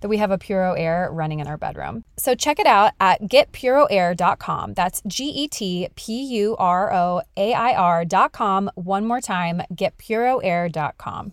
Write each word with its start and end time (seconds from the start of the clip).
that 0.00 0.08
we 0.08 0.18
have 0.18 0.30
a 0.30 0.38
Puro 0.38 0.72
Air 0.74 1.08
running 1.12 1.40
in 1.40 1.46
our 1.46 1.56
bedroom. 1.56 2.04
So 2.16 2.34
check 2.34 2.58
it 2.58 2.66
out 2.66 2.92
at 3.00 3.22
getpuroair.com. 3.22 4.74
That's 4.74 5.02
G 5.06 5.24
E 5.24 5.48
T 5.48 5.88
P 5.94 6.22
U 6.22 6.56
R 6.58 6.92
O 6.92 7.22
A 7.36 7.54
I 7.54 7.74
R.com. 7.74 8.70
One 8.74 9.06
more 9.06 9.20
time, 9.20 9.62
getpuroair.com. 9.74 11.32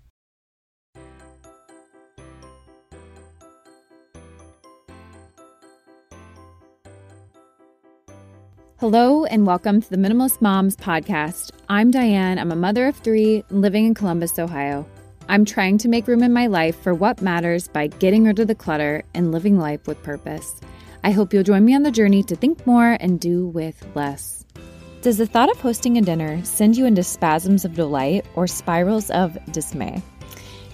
Hello, 8.81 9.25
and 9.25 9.45
welcome 9.45 9.79
to 9.79 9.89
the 9.91 9.95
Minimalist 9.95 10.41
Moms 10.41 10.75
podcast. 10.75 11.51
I'm 11.69 11.91
Diane. 11.91 12.39
I'm 12.39 12.51
a 12.51 12.55
mother 12.55 12.87
of 12.87 12.95
three 12.95 13.43
living 13.51 13.85
in 13.85 13.93
Columbus, 13.93 14.39
Ohio. 14.39 14.87
I'm 15.29 15.45
trying 15.45 15.77
to 15.77 15.87
make 15.87 16.07
room 16.07 16.23
in 16.23 16.33
my 16.33 16.47
life 16.47 16.81
for 16.81 16.95
what 16.95 17.21
matters 17.21 17.67
by 17.67 17.85
getting 17.85 18.25
rid 18.25 18.39
of 18.39 18.47
the 18.47 18.55
clutter 18.55 19.03
and 19.13 19.31
living 19.31 19.59
life 19.59 19.85
with 19.85 20.01
purpose. 20.01 20.59
I 21.03 21.11
hope 21.11 21.31
you'll 21.31 21.43
join 21.43 21.63
me 21.63 21.75
on 21.75 21.83
the 21.83 21.91
journey 21.91 22.23
to 22.23 22.35
think 22.35 22.65
more 22.65 22.97
and 22.99 23.19
do 23.19 23.45
with 23.49 23.85
less. 23.93 24.47
Does 25.03 25.19
the 25.19 25.27
thought 25.27 25.51
of 25.51 25.61
hosting 25.61 25.99
a 25.99 26.01
dinner 26.01 26.43
send 26.43 26.75
you 26.75 26.87
into 26.87 27.03
spasms 27.03 27.63
of 27.65 27.75
delight 27.75 28.25
or 28.33 28.47
spirals 28.47 29.11
of 29.11 29.37
dismay? 29.51 30.01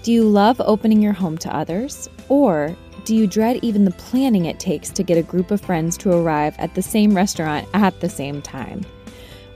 Do 0.02 0.14
you 0.14 0.22
love 0.22 0.62
opening 0.64 1.02
your 1.02 1.12
home 1.12 1.36
to 1.36 1.54
others? 1.54 2.08
Or 2.30 2.74
do 3.08 3.16
you 3.16 3.26
dread 3.26 3.58
even 3.62 3.86
the 3.86 3.90
planning 3.92 4.44
it 4.44 4.60
takes 4.60 4.90
to 4.90 5.02
get 5.02 5.16
a 5.16 5.22
group 5.22 5.50
of 5.50 5.62
friends 5.62 5.96
to 5.96 6.12
arrive 6.12 6.54
at 6.58 6.74
the 6.74 6.82
same 6.82 7.16
restaurant 7.16 7.66
at 7.72 7.98
the 8.00 8.08
same 8.08 8.42
time? 8.42 8.84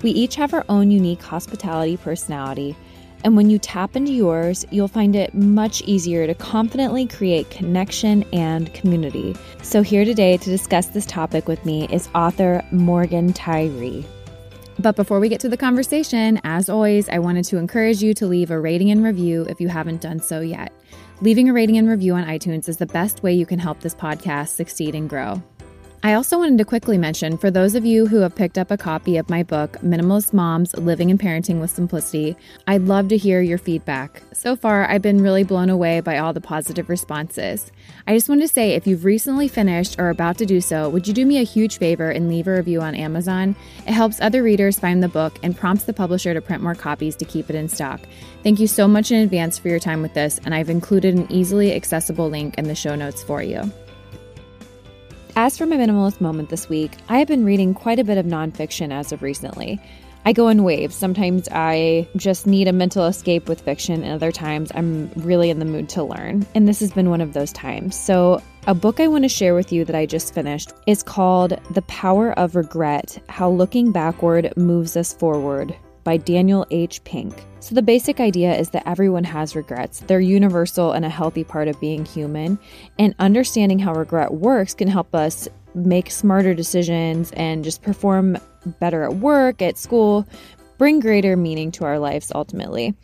We 0.02 0.10
each 0.12 0.36
have 0.36 0.54
our 0.54 0.64
own 0.70 0.90
unique 0.90 1.22
hospitality 1.22 1.98
personality, 1.98 2.74
and 3.24 3.36
when 3.36 3.50
you 3.50 3.58
tap 3.58 3.94
into 3.94 4.10
yours, 4.10 4.64
you'll 4.70 4.88
find 4.88 5.14
it 5.14 5.34
much 5.34 5.82
easier 5.82 6.26
to 6.26 6.34
confidently 6.34 7.06
create 7.06 7.50
connection 7.50 8.24
and 8.32 8.72
community. 8.72 9.36
So, 9.62 9.82
here 9.82 10.06
today 10.06 10.38
to 10.38 10.48
discuss 10.48 10.86
this 10.86 11.04
topic 11.04 11.46
with 11.46 11.62
me 11.66 11.86
is 11.88 12.08
author 12.14 12.64
Morgan 12.70 13.34
Tyree. 13.34 14.06
But 14.78 14.96
before 14.96 15.20
we 15.20 15.28
get 15.28 15.40
to 15.40 15.50
the 15.50 15.58
conversation, 15.58 16.40
as 16.42 16.70
always, 16.70 17.06
I 17.10 17.18
wanted 17.18 17.44
to 17.44 17.58
encourage 17.58 18.02
you 18.02 18.14
to 18.14 18.26
leave 18.26 18.50
a 18.50 18.58
rating 18.58 18.90
and 18.90 19.04
review 19.04 19.44
if 19.50 19.60
you 19.60 19.68
haven't 19.68 20.00
done 20.00 20.20
so 20.20 20.40
yet. 20.40 20.72
Leaving 21.22 21.48
a 21.48 21.52
rating 21.52 21.78
and 21.78 21.88
review 21.88 22.14
on 22.14 22.24
iTunes 22.24 22.68
is 22.68 22.78
the 22.78 22.86
best 22.86 23.22
way 23.22 23.32
you 23.32 23.46
can 23.46 23.60
help 23.60 23.78
this 23.78 23.94
podcast 23.94 24.56
succeed 24.56 24.96
and 24.96 25.08
grow. 25.08 25.40
I 26.02 26.14
also 26.14 26.36
wanted 26.36 26.58
to 26.58 26.64
quickly 26.64 26.98
mention 26.98 27.38
for 27.38 27.48
those 27.48 27.76
of 27.76 27.86
you 27.86 28.08
who 28.08 28.16
have 28.22 28.34
picked 28.34 28.58
up 28.58 28.72
a 28.72 28.76
copy 28.76 29.16
of 29.18 29.30
my 29.30 29.44
book, 29.44 29.74
Minimalist 29.84 30.32
Moms 30.32 30.74
Living 30.74 31.12
and 31.12 31.20
Parenting 31.20 31.60
with 31.60 31.70
Simplicity, 31.70 32.36
I'd 32.66 32.88
love 32.88 33.06
to 33.06 33.16
hear 33.16 33.40
your 33.40 33.58
feedback. 33.58 34.20
So 34.32 34.56
far, 34.56 34.90
I've 34.90 35.00
been 35.00 35.22
really 35.22 35.44
blown 35.44 35.70
away 35.70 36.00
by 36.00 36.18
all 36.18 36.32
the 36.32 36.40
positive 36.40 36.88
responses. 36.88 37.70
I 38.08 38.16
just 38.16 38.28
wanted 38.28 38.40
to 38.40 38.48
say 38.48 38.72
if 38.72 38.84
you've 38.84 39.04
recently 39.04 39.46
finished 39.46 40.00
or 40.00 40.10
about 40.10 40.38
to 40.38 40.44
do 40.44 40.60
so, 40.60 40.88
would 40.88 41.06
you 41.06 41.14
do 41.14 41.24
me 41.24 41.38
a 41.38 41.44
huge 41.44 41.78
favor 41.78 42.10
and 42.10 42.28
leave 42.28 42.48
a 42.48 42.56
review 42.56 42.80
on 42.80 42.96
Amazon? 42.96 43.54
It 43.86 43.92
helps 43.92 44.20
other 44.20 44.42
readers 44.42 44.80
find 44.80 45.04
the 45.04 45.08
book 45.08 45.38
and 45.44 45.56
prompts 45.56 45.84
the 45.84 45.92
publisher 45.92 46.34
to 46.34 46.40
print 46.40 46.64
more 46.64 46.74
copies 46.74 47.14
to 47.14 47.24
keep 47.24 47.48
it 47.48 47.54
in 47.54 47.68
stock. 47.68 48.00
Thank 48.42 48.58
you 48.58 48.66
so 48.66 48.88
much 48.88 49.12
in 49.12 49.20
advance 49.20 49.56
for 49.56 49.68
your 49.68 49.78
time 49.78 50.02
with 50.02 50.14
this, 50.14 50.40
and 50.44 50.52
I've 50.52 50.68
included 50.68 51.14
an 51.14 51.30
easily 51.30 51.72
accessible 51.74 52.28
link 52.28 52.58
in 52.58 52.64
the 52.64 52.74
show 52.74 52.96
notes 52.96 53.22
for 53.22 53.40
you. 53.40 53.70
As 55.36 55.56
for 55.56 55.64
my 55.64 55.76
minimalist 55.76 56.20
moment 56.20 56.48
this 56.48 56.68
week, 56.68 56.90
I 57.08 57.18
have 57.18 57.28
been 57.28 57.44
reading 57.44 57.72
quite 57.72 58.00
a 58.00 58.04
bit 58.04 58.18
of 58.18 58.26
nonfiction 58.26 58.92
as 58.92 59.12
of 59.12 59.22
recently. 59.22 59.80
I 60.24 60.32
go 60.32 60.48
in 60.48 60.64
waves. 60.64 60.96
Sometimes 60.96 61.48
I 61.52 62.08
just 62.16 62.48
need 62.48 62.66
a 62.66 62.72
mental 62.72 63.06
escape 63.06 63.48
with 63.48 63.60
fiction, 63.60 64.02
and 64.02 64.12
other 64.12 64.32
times 64.32 64.72
I'm 64.74 65.08
really 65.14 65.48
in 65.48 65.60
the 65.60 65.64
mood 65.64 65.88
to 65.90 66.02
learn. 66.02 66.44
And 66.56 66.66
this 66.66 66.80
has 66.80 66.90
been 66.90 67.10
one 67.10 67.20
of 67.20 67.34
those 67.34 67.52
times. 67.52 67.94
So, 67.94 68.42
a 68.66 68.74
book 68.74 68.98
I 68.98 69.06
want 69.06 69.22
to 69.22 69.28
share 69.28 69.54
with 69.54 69.72
you 69.72 69.84
that 69.84 69.94
I 69.94 70.04
just 70.04 70.34
finished 70.34 70.72
is 70.88 71.04
called 71.04 71.60
The 71.70 71.82
Power 71.82 72.36
of 72.36 72.56
Regret 72.56 73.22
How 73.28 73.48
Looking 73.48 73.92
Backward 73.92 74.52
Moves 74.56 74.96
Us 74.96 75.12
Forward 75.12 75.76
by 76.04 76.16
Daniel 76.16 76.66
H. 76.70 77.02
Pink. 77.04 77.44
So, 77.60 77.74
the 77.74 77.82
basic 77.82 78.20
idea 78.20 78.54
is 78.54 78.70
that 78.70 78.86
everyone 78.88 79.24
has 79.24 79.54
regrets. 79.54 80.00
They're 80.00 80.20
universal 80.20 80.92
and 80.92 81.04
a 81.04 81.08
healthy 81.08 81.44
part 81.44 81.68
of 81.68 81.80
being 81.80 82.04
human. 82.04 82.58
And 82.98 83.14
understanding 83.18 83.78
how 83.78 83.94
regret 83.94 84.34
works 84.34 84.74
can 84.74 84.88
help 84.88 85.14
us 85.14 85.48
make 85.74 86.10
smarter 86.10 86.54
decisions 86.54 87.32
and 87.32 87.64
just 87.64 87.82
perform 87.82 88.38
better 88.80 89.04
at 89.04 89.16
work, 89.16 89.62
at 89.62 89.78
school, 89.78 90.26
bring 90.78 91.00
greater 91.00 91.36
meaning 91.36 91.70
to 91.72 91.84
our 91.84 91.98
lives 91.98 92.32
ultimately. 92.34 92.94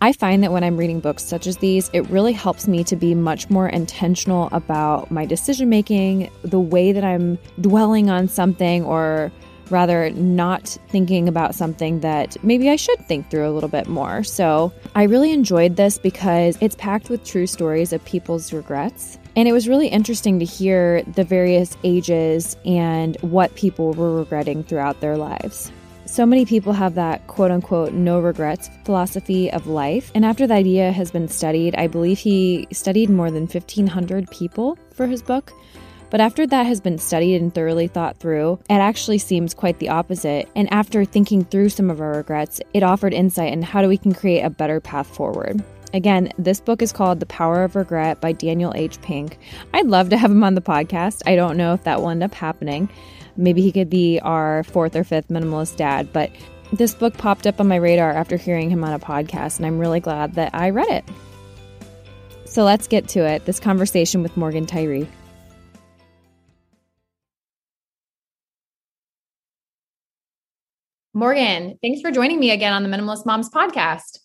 I 0.00 0.12
find 0.12 0.42
that 0.42 0.52
when 0.52 0.62
I'm 0.62 0.76
reading 0.76 1.00
books 1.00 1.24
such 1.24 1.46
as 1.46 1.56
these, 1.56 1.90
it 1.92 2.00
really 2.10 2.32
helps 2.32 2.68
me 2.68 2.84
to 2.84 2.96
be 2.96 3.14
much 3.14 3.48
more 3.48 3.68
intentional 3.68 4.50
about 4.52 5.10
my 5.10 5.24
decision 5.24 5.68
making, 5.70 6.30
the 6.42 6.60
way 6.60 6.92
that 6.92 7.02
I'm 7.02 7.38
dwelling 7.60 8.10
on 8.10 8.28
something 8.28 8.84
or 8.84 9.32
rather 9.70 10.10
not 10.10 10.68
thinking 10.88 11.28
about 11.28 11.54
something 11.54 12.00
that 12.00 12.36
maybe 12.44 12.70
I 12.70 12.76
should 12.76 12.98
think 13.06 13.30
through 13.30 13.48
a 13.48 13.52
little 13.52 13.68
bit 13.68 13.88
more. 13.88 14.24
So 14.24 14.72
I 14.94 15.04
really 15.04 15.32
enjoyed 15.32 15.76
this 15.76 15.98
because 15.98 16.58
it's 16.60 16.76
packed 16.76 17.10
with 17.10 17.24
true 17.24 17.46
stories 17.46 17.92
of 17.92 18.04
people's 18.04 18.52
regrets. 18.52 19.18
And 19.36 19.46
it 19.48 19.52
was 19.52 19.68
really 19.68 19.88
interesting 19.88 20.38
to 20.38 20.44
hear 20.44 21.02
the 21.02 21.24
various 21.24 21.76
ages 21.84 22.56
and 22.64 23.16
what 23.20 23.54
people 23.54 23.92
were 23.92 24.18
regretting 24.18 24.64
throughout 24.64 25.00
their 25.00 25.16
lives. 25.16 25.70
So 26.06 26.24
many 26.24 26.46
people 26.46 26.72
have 26.72 26.94
that 26.94 27.26
quote 27.26 27.50
unquote 27.50 27.92
no 27.92 28.20
regrets 28.20 28.70
philosophy 28.84 29.50
of 29.50 29.66
life. 29.66 30.12
And 30.14 30.24
after 30.24 30.46
the 30.46 30.54
idea 30.54 30.92
has 30.92 31.10
been 31.10 31.28
studied, 31.28 31.74
I 31.74 31.88
believe 31.88 32.18
he 32.18 32.68
studied 32.72 33.10
more 33.10 33.30
than 33.30 33.42
1,500 33.42 34.30
people 34.30 34.78
for 34.94 35.06
his 35.06 35.20
book 35.20 35.52
But 36.10 36.20
after 36.20 36.46
that 36.46 36.66
has 36.66 36.80
been 36.80 36.98
studied 36.98 37.40
and 37.40 37.54
thoroughly 37.54 37.88
thought 37.88 38.18
through, 38.18 38.58
it 38.70 38.74
actually 38.74 39.18
seems 39.18 39.54
quite 39.54 39.78
the 39.78 39.88
opposite. 39.88 40.48
And 40.54 40.72
after 40.72 41.04
thinking 41.04 41.44
through 41.44 41.70
some 41.70 41.90
of 41.90 42.00
our 42.00 42.12
regrets, 42.12 42.60
it 42.74 42.82
offered 42.82 43.12
insight 43.12 43.52
in 43.52 43.62
how 43.62 43.82
do 43.82 43.88
we 43.88 43.98
can 43.98 44.14
create 44.14 44.42
a 44.42 44.50
better 44.50 44.80
path 44.80 45.08
forward. 45.08 45.62
Again, 45.92 46.32
this 46.38 46.60
book 46.60 46.82
is 46.82 46.92
called 46.92 47.20
The 47.20 47.26
Power 47.26 47.64
of 47.64 47.74
Regret 47.74 48.20
by 48.20 48.32
Daniel 48.32 48.72
H. 48.76 49.00
Pink. 49.02 49.38
I'd 49.72 49.86
love 49.86 50.10
to 50.10 50.16
have 50.16 50.30
him 50.30 50.44
on 50.44 50.54
the 50.54 50.60
podcast. 50.60 51.22
I 51.26 51.36
don't 51.36 51.56
know 51.56 51.72
if 51.74 51.84
that 51.84 52.00
will 52.00 52.10
end 52.10 52.22
up 52.22 52.34
happening. 52.34 52.88
Maybe 53.36 53.62
he 53.62 53.72
could 53.72 53.90
be 53.90 54.20
our 54.20 54.64
fourth 54.64 54.96
or 54.96 55.04
fifth 55.04 55.28
minimalist 55.28 55.76
dad, 55.76 56.12
but 56.12 56.30
this 56.72 56.94
book 56.94 57.16
popped 57.16 57.46
up 57.46 57.60
on 57.60 57.68
my 57.68 57.76
radar 57.76 58.10
after 58.10 58.36
hearing 58.36 58.70
him 58.70 58.82
on 58.84 58.92
a 58.92 58.98
podcast, 58.98 59.58
and 59.58 59.66
I'm 59.66 59.78
really 59.78 60.00
glad 60.00 60.34
that 60.34 60.54
I 60.54 60.70
read 60.70 60.88
it. 60.88 61.04
So 62.44 62.64
let's 62.64 62.86
get 62.88 63.08
to 63.08 63.20
it 63.20 63.44
this 63.44 63.60
conversation 63.60 64.22
with 64.22 64.36
Morgan 64.36 64.66
Tyree. 64.66 65.08
Morgan, 71.16 71.78
thanks 71.80 72.02
for 72.02 72.10
joining 72.10 72.38
me 72.38 72.50
again 72.50 72.74
on 72.74 72.82
the 72.82 72.90
Minimalist 72.90 73.24
Moms 73.24 73.48
podcast. 73.48 74.18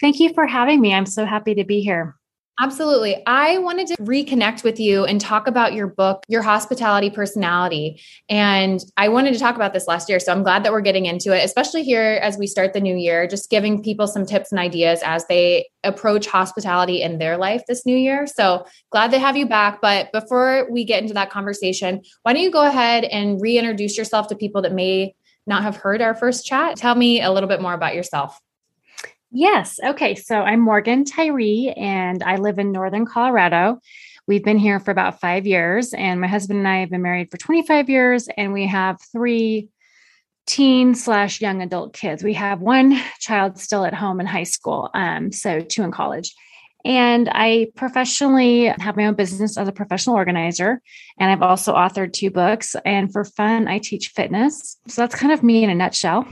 Thank 0.00 0.20
you 0.20 0.32
for 0.32 0.46
having 0.46 0.80
me. 0.80 0.94
I'm 0.94 1.04
so 1.04 1.24
happy 1.24 1.52
to 1.56 1.64
be 1.64 1.80
here. 1.80 2.14
Absolutely. 2.60 3.26
I 3.26 3.58
wanted 3.58 3.88
to 3.88 3.96
reconnect 3.96 4.62
with 4.62 4.78
you 4.78 5.04
and 5.04 5.20
talk 5.20 5.48
about 5.48 5.72
your 5.72 5.88
book, 5.88 6.22
Your 6.28 6.42
Hospitality 6.42 7.10
Personality. 7.10 8.00
And 8.28 8.78
I 8.96 9.08
wanted 9.08 9.32
to 9.32 9.40
talk 9.40 9.56
about 9.56 9.72
this 9.72 9.88
last 9.88 10.08
year. 10.08 10.20
So 10.20 10.30
I'm 10.30 10.44
glad 10.44 10.62
that 10.64 10.70
we're 10.70 10.80
getting 10.80 11.06
into 11.06 11.36
it, 11.36 11.44
especially 11.44 11.82
here 11.82 12.20
as 12.22 12.38
we 12.38 12.46
start 12.46 12.72
the 12.72 12.80
new 12.80 12.94
year, 12.94 13.26
just 13.26 13.50
giving 13.50 13.82
people 13.82 14.06
some 14.06 14.24
tips 14.24 14.52
and 14.52 14.60
ideas 14.60 15.00
as 15.04 15.26
they 15.26 15.66
approach 15.82 16.28
hospitality 16.28 17.02
in 17.02 17.18
their 17.18 17.36
life 17.36 17.62
this 17.66 17.84
new 17.84 17.96
year. 17.96 18.28
So 18.28 18.64
glad 18.92 19.10
to 19.10 19.18
have 19.18 19.36
you 19.36 19.48
back. 19.48 19.80
But 19.82 20.12
before 20.12 20.68
we 20.70 20.84
get 20.84 21.02
into 21.02 21.14
that 21.14 21.30
conversation, 21.30 22.00
why 22.22 22.32
don't 22.32 22.44
you 22.44 22.52
go 22.52 22.64
ahead 22.64 23.02
and 23.02 23.40
reintroduce 23.40 23.98
yourself 23.98 24.28
to 24.28 24.36
people 24.36 24.62
that 24.62 24.72
may 24.72 25.16
not 25.46 25.62
have 25.62 25.76
heard 25.76 26.00
our 26.02 26.14
first 26.14 26.46
chat? 26.46 26.76
Tell 26.76 26.94
me 26.94 27.22
a 27.22 27.30
little 27.30 27.48
bit 27.48 27.60
more 27.60 27.74
about 27.74 27.94
yourself. 27.94 28.38
Yes. 29.30 29.80
Okay. 29.82 30.14
So 30.14 30.36
I'm 30.36 30.60
Morgan 30.60 31.04
Tyree 31.04 31.72
and 31.76 32.22
I 32.22 32.36
live 32.36 32.58
in 32.58 32.70
Northern 32.70 33.06
Colorado. 33.06 33.80
We've 34.28 34.44
been 34.44 34.58
here 34.58 34.78
for 34.78 34.92
about 34.92 35.20
five 35.20 35.46
years, 35.46 35.92
and 35.92 36.20
my 36.20 36.28
husband 36.28 36.60
and 36.60 36.68
I 36.68 36.78
have 36.78 36.90
been 36.90 37.02
married 37.02 37.30
for 37.30 37.38
25 37.38 37.90
years, 37.90 38.28
and 38.36 38.52
we 38.52 38.66
have 38.66 38.98
three 39.10 39.68
teen 40.46 40.94
slash 40.94 41.40
young 41.40 41.60
adult 41.60 41.92
kids. 41.92 42.22
We 42.22 42.34
have 42.34 42.60
one 42.60 43.00
child 43.18 43.58
still 43.58 43.84
at 43.84 43.94
home 43.94 44.20
in 44.20 44.26
high 44.26 44.44
school, 44.44 44.90
um, 44.94 45.32
so 45.32 45.60
two 45.60 45.82
in 45.82 45.90
college. 45.90 46.34
And 46.84 47.28
I 47.30 47.68
professionally 47.76 48.66
have 48.66 48.96
my 48.96 49.06
own 49.06 49.14
business 49.14 49.56
as 49.56 49.68
a 49.68 49.72
professional 49.72 50.16
organizer. 50.16 50.80
And 51.18 51.30
I've 51.30 51.42
also 51.42 51.74
authored 51.74 52.12
two 52.12 52.30
books. 52.30 52.74
And 52.84 53.12
for 53.12 53.24
fun, 53.24 53.68
I 53.68 53.78
teach 53.78 54.08
fitness. 54.08 54.78
So 54.88 55.02
that's 55.02 55.14
kind 55.14 55.32
of 55.32 55.42
me 55.42 55.62
in 55.62 55.70
a 55.70 55.74
nutshell. 55.74 56.26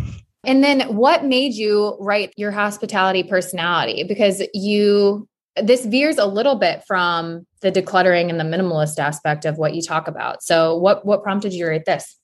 And 0.45 0.65
then 0.65 0.97
what 0.97 1.25
made 1.25 1.55
you 1.55 1.97
write 2.01 2.33
your 2.37 2.51
hospitality 2.51 3.23
personality? 3.23 4.05
Because 4.05 4.43
you, 4.55 5.29
this 5.63 5.85
veers 5.85 6.19
a 6.19 6.27
little 6.27 6.57
bit 6.57 6.83
from 6.87 7.47
the 7.61 7.71
decluttering 7.71 8.31
and 8.31 8.41
the 8.41 8.45
minimalist 8.45 8.99
aspect 8.99 9.45
of 9.45 9.59
what 9.59 9.75
you 9.75 9.83
talk 9.83 10.09
about. 10.09 10.43
So 10.43 10.77
what, 10.77 11.05
what 11.05 11.23
prompted 11.23 11.53
you 11.53 11.65
to 11.65 11.71
write 11.71 11.85
this? 11.85 12.17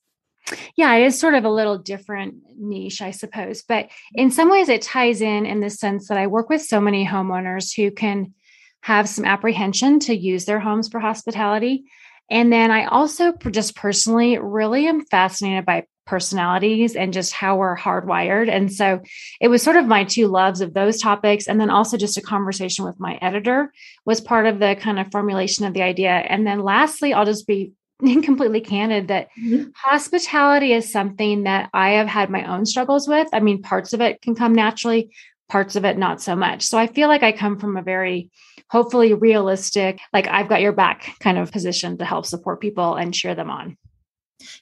Yeah, 0.76 0.94
it 0.94 1.06
is 1.06 1.18
sort 1.18 1.34
of 1.34 1.44
a 1.44 1.50
little 1.50 1.78
different 1.78 2.36
niche, 2.56 3.02
I 3.02 3.10
suppose. 3.10 3.62
But 3.62 3.88
in 4.14 4.30
some 4.30 4.50
ways, 4.50 4.68
it 4.68 4.82
ties 4.82 5.20
in 5.20 5.46
in 5.46 5.60
the 5.60 5.70
sense 5.70 6.08
that 6.08 6.18
I 6.18 6.26
work 6.26 6.48
with 6.48 6.62
so 6.62 6.80
many 6.80 7.04
homeowners 7.04 7.74
who 7.74 7.90
can 7.90 8.34
have 8.82 9.08
some 9.08 9.24
apprehension 9.24 9.98
to 10.00 10.16
use 10.16 10.44
their 10.44 10.60
homes 10.60 10.88
for 10.88 11.00
hospitality. 11.00 11.84
And 12.30 12.52
then 12.52 12.70
I 12.70 12.86
also 12.86 13.32
just 13.50 13.76
personally 13.76 14.38
really 14.38 14.86
am 14.86 15.04
fascinated 15.04 15.64
by 15.64 15.86
personalities 16.06 16.94
and 16.94 17.12
just 17.12 17.32
how 17.32 17.56
we're 17.56 17.76
hardwired. 17.76 18.48
And 18.48 18.72
so 18.72 19.00
it 19.40 19.48
was 19.48 19.62
sort 19.62 19.76
of 19.76 19.86
my 19.86 20.04
two 20.04 20.28
loves 20.28 20.60
of 20.60 20.72
those 20.72 21.00
topics. 21.00 21.48
And 21.48 21.60
then 21.60 21.70
also 21.70 21.96
just 21.96 22.16
a 22.16 22.22
conversation 22.22 22.84
with 22.84 23.00
my 23.00 23.18
editor 23.20 23.72
was 24.04 24.20
part 24.20 24.46
of 24.46 24.60
the 24.60 24.76
kind 24.78 25.00
of 25.00 25.10
formulation 25.10 25.66
of 25.66 25.74
the 25.74 25.82
idea. 25.82 26.10
And 26.10 26.46
then 26.46 26.60
lastly, 26.60 27.12
I'll 27.12 27.24
just 27.24 27.46
be 27.46 27.72
completely 28.22 28.60
candid 28.60 29.08
that 29.08 29.28
mm-hmm. 29.38 29.70
hospitality 29.74 30.72
is 30.72 30.90
something 30.90 31.44
that 31.44 31.70
I 31.72 31.90
have 31.90 32.08
had 32.08 32.30
my 32.30 32.44
own 32.44 32.66
struggles 32.66 33.08
with. 33.08 33.28
I 33.32 33.40
mean, 33.40 33.62
parts 33.62 33.92
of 33.92 34.00
it 34.00 34.20
can 34.20 34.34
come 34.34 34.54
naturally, 34.54 35.10
parts 35.48 35.76
of 35.76 35.84
it 35.84 35.96
not 35.96 36.20
so 36.20 36.36
much. 36.36 36.62
So 36.64 36.78
I 36.78 36.86
feel 36.86 37.08
like 37.08 37.22
I 37.22 37.32
come 37.32 37.58
from 37.58 37.76
a 37.76 37.82
very 37.82 38.30
hopefully 38.70 39.14
realistic, 39.14 40.00
like 40.12 40.26
I've 40.26 40.48
got 40.48 40.60
your 40.60 40.72
back 40.72 41.14
kind 41.20 41.38
of 41.38 41.52
position 41.52 41.98
to 41.98 42.04
help 42.04 42.26
support 42.26 42.60
people 42.60 42.94
and 42.94 43.14
cheer 43.14 43.34
them 43.34 43.50
on. 43.50 43.76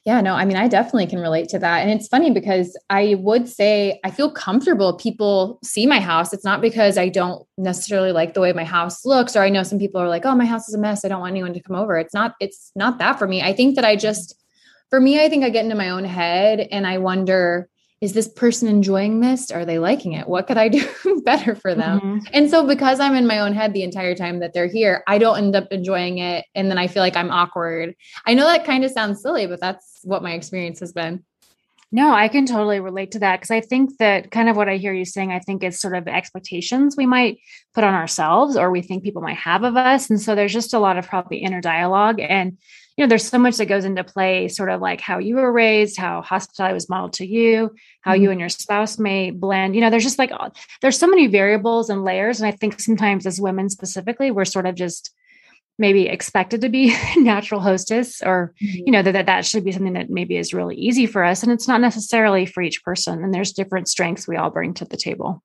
Yeah, 0.05 0.21
no, 0.21 0.35
I 0.35 0.45
mean, 0.45 0.57
I 0.57 0.69
definitely 0.69 1.07
can 1.07 1.19
relate 1.19 1.49
to 1.49 1.59
that. 1.59 1.79
And 1.81 1.91
it's 1.91 2.09
funny 2.09 2.31
because 2.31 2.79
I 2.91 3.17
would 3.19 3.49
say 3.49 4.01
I 4.05 4.11
feel 4.11 4.31
comfortable 4.31 4.97
people 4.97 5.59
see 5.65 5.87
my 5.87 5.99
house. 5.99 6.33
It's 6.33 6.45
not 6.45 6.61
because 6.61 6.97
I 6.97 7.09
don't 7.09 7.45
necessarily 7.59 8.13
like 8.13 8.35
the 8.35 8.41
way 8.41 8.53
my 8.53 8.65
house 8.65 9.05
looks, 9.05 9.35
or 9.35 9.43
I 9.43 9.49
know 9.49 9.63
some 9.63 9.79
people 9.79 10.01
are 10.01 10.09
like, 10.09 10.25
oh, 10.25 10.35
my 10.35 10.47
house 10.47 10.69
is 10.69 10.75
a 10.75 10.79
mess. 10.79 11.05
I 11.05 11.09
don't 11.09 11.21
want 11.21 11.33
anyone 11.33 11.55
to 11.55 11.63
come 11.63 11.77
over. 11.77 11.97
It's 11.99 12.15
not, 12.15 12.35
it's 12.39 12.71
not 12.77 12.99
that 12.99 13.19
for 13.19 13.27
me. 13.27 13.43
I 13.43 13.53
think 13.53 13.75
that 13.75 13.85
I 13.85 13.97
just, 13.97 14.37
for 14.91 15.01
me, 15.01 15.23
I 15.23 15.29
think 15.29 15.45
I 15.45 15.51
get 15.51 15.65
into 15.65 15.77
my 15.77 15.91
own 15.91 16.05
head 16.05 16.69
and 16.71 16.87
I 16.87 16.99
wonder, 16.99 17.69
is 18.01 18.13
this 18.13 18.29
person 18.29 18.69
enjoying 18.69 19.21
this? 19.21 19.51
Are 19.51 19.65
they 19.65 19.79
liking 19.79 20.13
it? 20.13 20.29
What 20.29 20.47
could 20.47 20.59
I 20.59 20.69
do 20.69 20.87
better 21.25 21.55
for 21.55 21.75
them? 21.75 22.01
Mm-hmm. 22.01 22.19
And 22.33 22.51
so, 22.51 22.67
because 22.67 23.01
I'm 23.01 23.15
in 23.15 23.27
my 23.27 23.39
own 23.39 23.55
head 23.55 23.73
the 23.73 23.83
entire 23.83 24.15
time 24.15 24.41
that 24.41 24.53
they're 24.53 24.67
here, 24.67 25.03
I 25.07 25.19
don't 25.19 25.39
end 25.39 25.57
up 25.57 25.69
enjoying 25.71 26.19
it. 26.19 26.45
And 26.55 26.71
then 26.71 26.79
I 26.79 26.87
feel 26.87 27.03
like 27.03 27.17
I'm 27.17 27.31
awkward. 27.31 27.95
I 28.27 28.35
know 28.35 28.45
that 28.45 28.67
kind 28.67 28.85
of 28.85 28.91
sounds 28.91 29.23
silly, 29.23 29.47
but 29.47 29.61
that's 29.61 30.01
what 30.03 30.23
my 30.23 30.33
experience 30.33 30.81
has 30.81 30.93
been. 30.93 31.25
No, 31.95 32.13
I 32.13 32.27
can 32.27 32.45
totally 32.45 32.81
relate 32.81 33.13
to 33.13 33.21
that 33.21 33.37
because 33.37 33.53
I 33.53 33.61
think 33.61 33.99
that 33.99 34.33
kind 34.33 34.49
of 34.49 34.57
what 34.57 34.69
I 34.69 34.79
hear 34.79 34.93
you 34.93 35.05
saying, 35.05 35.31
I 35.31 35.39
think 35.39 35.63
it's 35.63 35.81
sort 35.81 35.95
of 35.95 36.09
expectations 36.09 36.97
we 36.97 37.07
might 37.07 37.39
put 37.73 37.85
on 37.85 37.95
ourselves 37.95 38.57
or 38.57 38.73
we 38.73 38.83
think 38.83 39.05
people 39.05 39.23
might 39.23 39.37
have 39.37 39.63
of 39.63 39.77
us. 39.77 40.11
And 40.11 40.21
so 40.21 40.35
there's 40.35 40.53
just 40.53 40.75
a 40.75 40.81
lot 40.81 40.99
of 40.99 41.07
probably 41.07 41.37
inner 41.37 41.61
dialogue. 41.61 42.19
And 42.19 42.59
you 42.97 43.05
know, 43.05 43.09
there's 43.09 43.29
so 43.29 43.39
much 43.39 43.59
that 43.59 43.67
goes 43.67 43.85
into 43.85 44.03
play, 44.03 44.49
sort 44.49 44.71
of 44.71 44.81
like 44.81 45.01
how 45.01 45.19
you 45.19 45.37
were 45.37 45.53
raised, 45.53 45.97
how 45.97 46.21
hospitality 46.21 46.75
was 46.75 46.89
modeled 46.89 47.13
to 47.13 47.27
you, 47.27 47.73
how 48.01 48.15
mm-hmm. 48.15 48.23
you 48.25 48.31
and 48.33 48.41
your 48.41 48.49
spouse 48.49 48.99
may 48.99 49.31
blend. 49.31 49.77
You 49.77 49.81
know, 49.81 49.91
there's 49.91 50.03
just 50.03 50.19
like, 50.19 50.33
there's 50.83 50.99
so 50.99 51.07
many 51.07 51.29
variables 51.29 51.91
and 51.91 52.03
layers. 52.03 52.41
And 52.41 52.49
I 52.49 52.51
think 52.51 52.81
sometimes 52.81 53.25
as 53.25 53.41
women 53.41 53.71
specifically, 53.71 54.33
we're 54.33 54.45
sort 54.45 54.67
of 54.67 54.75
just 54.75 55.15
maybe 55.79 56.07
expected 56.07 56.61
to 56.61 56.69
be 56.69 56.95
natural 57.17 57.61
hostess 57.61 58.23
or 58.23 58.55
mm-hmm. 58.63 58.83
you 58.87 58.93
know 58.93 59.03
that 59.03 59.27
that 59.27 59.45
should 59.45 59.65
be 59.65 59.73
something 59.73 59.95
that 59.95 60.11
maybe 60.11 60.37
is 60.37 60.55
really 60.55 60.77
easy 60.77 61.07
for 61.07 61.25
us 61.25 61.43
and 61.43 61.53
it's 61.53 61.69
not 61.69 61.81
necessarily 61.81 62.47
for 62.47 62.63
each 62.63 62.83
person 62.85 63.23
and 63.23 63.35
there's 63.35 63.53
different 63.53 63.89
strengths 63.89 64.29
we 64.29 64.37
all 64.37 64.51
bring 64.51 64.75
to 64.75 64.85
the 64.85 64.97
table 64.97 65.43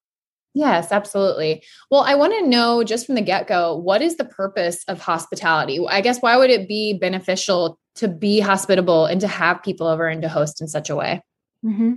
Yes, 0.56 0.92
absolutely. 0.92 1.64
Well, 1.92 2.02
I 2.02 2.16
want 2.16 2.34
to 2.34 2.48
know 2.48 2.84
just 2.84 3.06
from 3.06 3.14
the 3.14 3.22
get 3.22 3.48
go 3.48 3.76
what 3.76 4.02
is 4.02 4.18
the 4.18 4.26
purpose 4.26 4.84
of 4.88 5.00
hospitality? 5.00 5.80
I 5.88 6.02
guess 6.02 6.20
why 6.22 6.36
would 6.38 6.50
it 6.50 6.68
be 6.68 6.94
beneficial 6.94 7.78
to 7.96 8.08
be 8.08 8.40
hospitable 8.40 9.06
and 9.06 9.22
to 9.22 9.28
have 9.28 9.62
people 9.62 9.86
over 9.86 10.08
and 10.08 10.22
to 10.24 10.30
host 10.30 10.60
in 10.60 10.68
such 10.68 10.90
a 10.90 10.96
way? 10.96 11.22
Mm-hmm. 11.64 11.94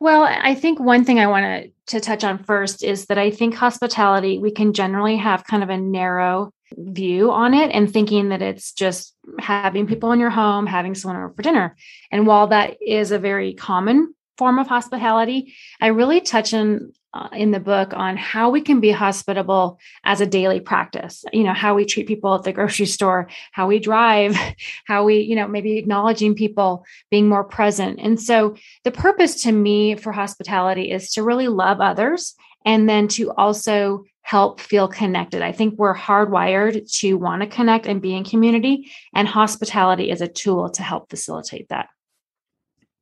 Well, 0.00 0.22
I 0.22 0.54
think 0.54 0.80
one 0.80 1.04
thing 1.04 1.18
I 1.18 1.26
want 1.26 1.44
to, 1.44 1.98
to 1.98 2.00
touch 2.00 2.24
on 2.24 2.42
first 2.44 2.82
is 2.82 3.06
that 3.06 3.18
I 3.18 3.30
think 3.30 3.54
hospitality, 3.54 4.38
we 4.38 4.50
can 4.50 4.72
generally 4.72 5.16
have 5.16 5.44
kind 5.44 5.62
of 5.62 5.70
a 5.70 5.76
narrow 5.76 6.52
view 6.76 7.30
on 7.30 7.54
it 7.54 7.70
and 7.70 7.92
thinking 7.92 8.30
that 8.30 8.42
it's 8.42 8.72
just 8.72 9.14
having 9.38 9.86
people 9.86 10.12
in 10.12 10.20
your 10.20 10.30
home, 10.30 10.66
having 10.66 10.94
someone 10.94 11.16
over 11.16 11.34
for 11.34 11.42
dinner. 11.42 11.76
And 12.10 12.26
while 12.26 12.48
that 12.48 12.76
is 12.80 13.12
a 13.12 13.18
very 13.18 13.54
common 13.54 14.14
form 14.38 14.58
of 14.58 14.66
hospitality, 14.66 15.54
I 15.80 15.88
really 15.88 16.20
touch 16.20 16.54
on 16.54 16.92
uh, 17.14 17.28
in 17.32 17.50
the 17.50 17.60
book 17.60 17.92
on 17.94 18.16
how 18.16 18.48
we 18.48 18.62
can 18.62 18.80
be 18.80 18.90
hospitable 18.90 19.78
as 20.02 20.22
a 20.22 20.26
daily 20.26 20.60
practice 20.60 21.26
you 21.30 21.42
know 21.42 21.52
how 21.52 21.74
we 21.74 21.84
treat 21.84 22.06
people 22.06 22.34
at 22.34 22.42
the 22.42 22.54
grocery 22.54 22.86
store 22.86 23.28
how 23.50 23.66
we 23.66 23.78
drive 23.78 24.34
how 24.86 25.04
we 25.04 25.20
you 25.20 25.36
know 25.36 25.46
maybe 25.46 25.76
acknowledging 25.76 26.34
people 26.34 26.86
being 27.10 27.28
more 27.28 27.44
present 27.44 27.98
and 28.00 28.18
so 28.18 28.56
the 28.84 28.90
purpose 28.90 29.42
to 29.42 29.52
me 29.52 29.94
for 29.94 30.10
hospitality 30.10 30.90
is 30.90 31.10
to 31.10 31.22
really 31.22 31.48
love 31.48 31.82
others 31.82 32.34
and 32.64 32.88
then 32.88 33.08
to 33.08 33.30
also 33.32 34.04
help 34.32 34.60
feel 34.60 34.88
connected. 34.88 35.42
I 35.42 35.52
think 35.52 35.74
we're 35.78 35.94
hardwired 35.94 36.90
to 37.00 37.14
want 37.18 37.42
to 37.42 37.46
connect 37.46 37.84
and 37.84 38.00
be 38.00 38.16
in 38.16 38.24
community, 38.24 38.90
and 39.14 39.28
hospitality 39.28 40.10
is 40.10 40.22
a 40.22 40.26
tool 40.26 40.70
to 40.70 40.82
help 40.82 41.10
facilitate 41.10 41.68
that. 41.68 41.88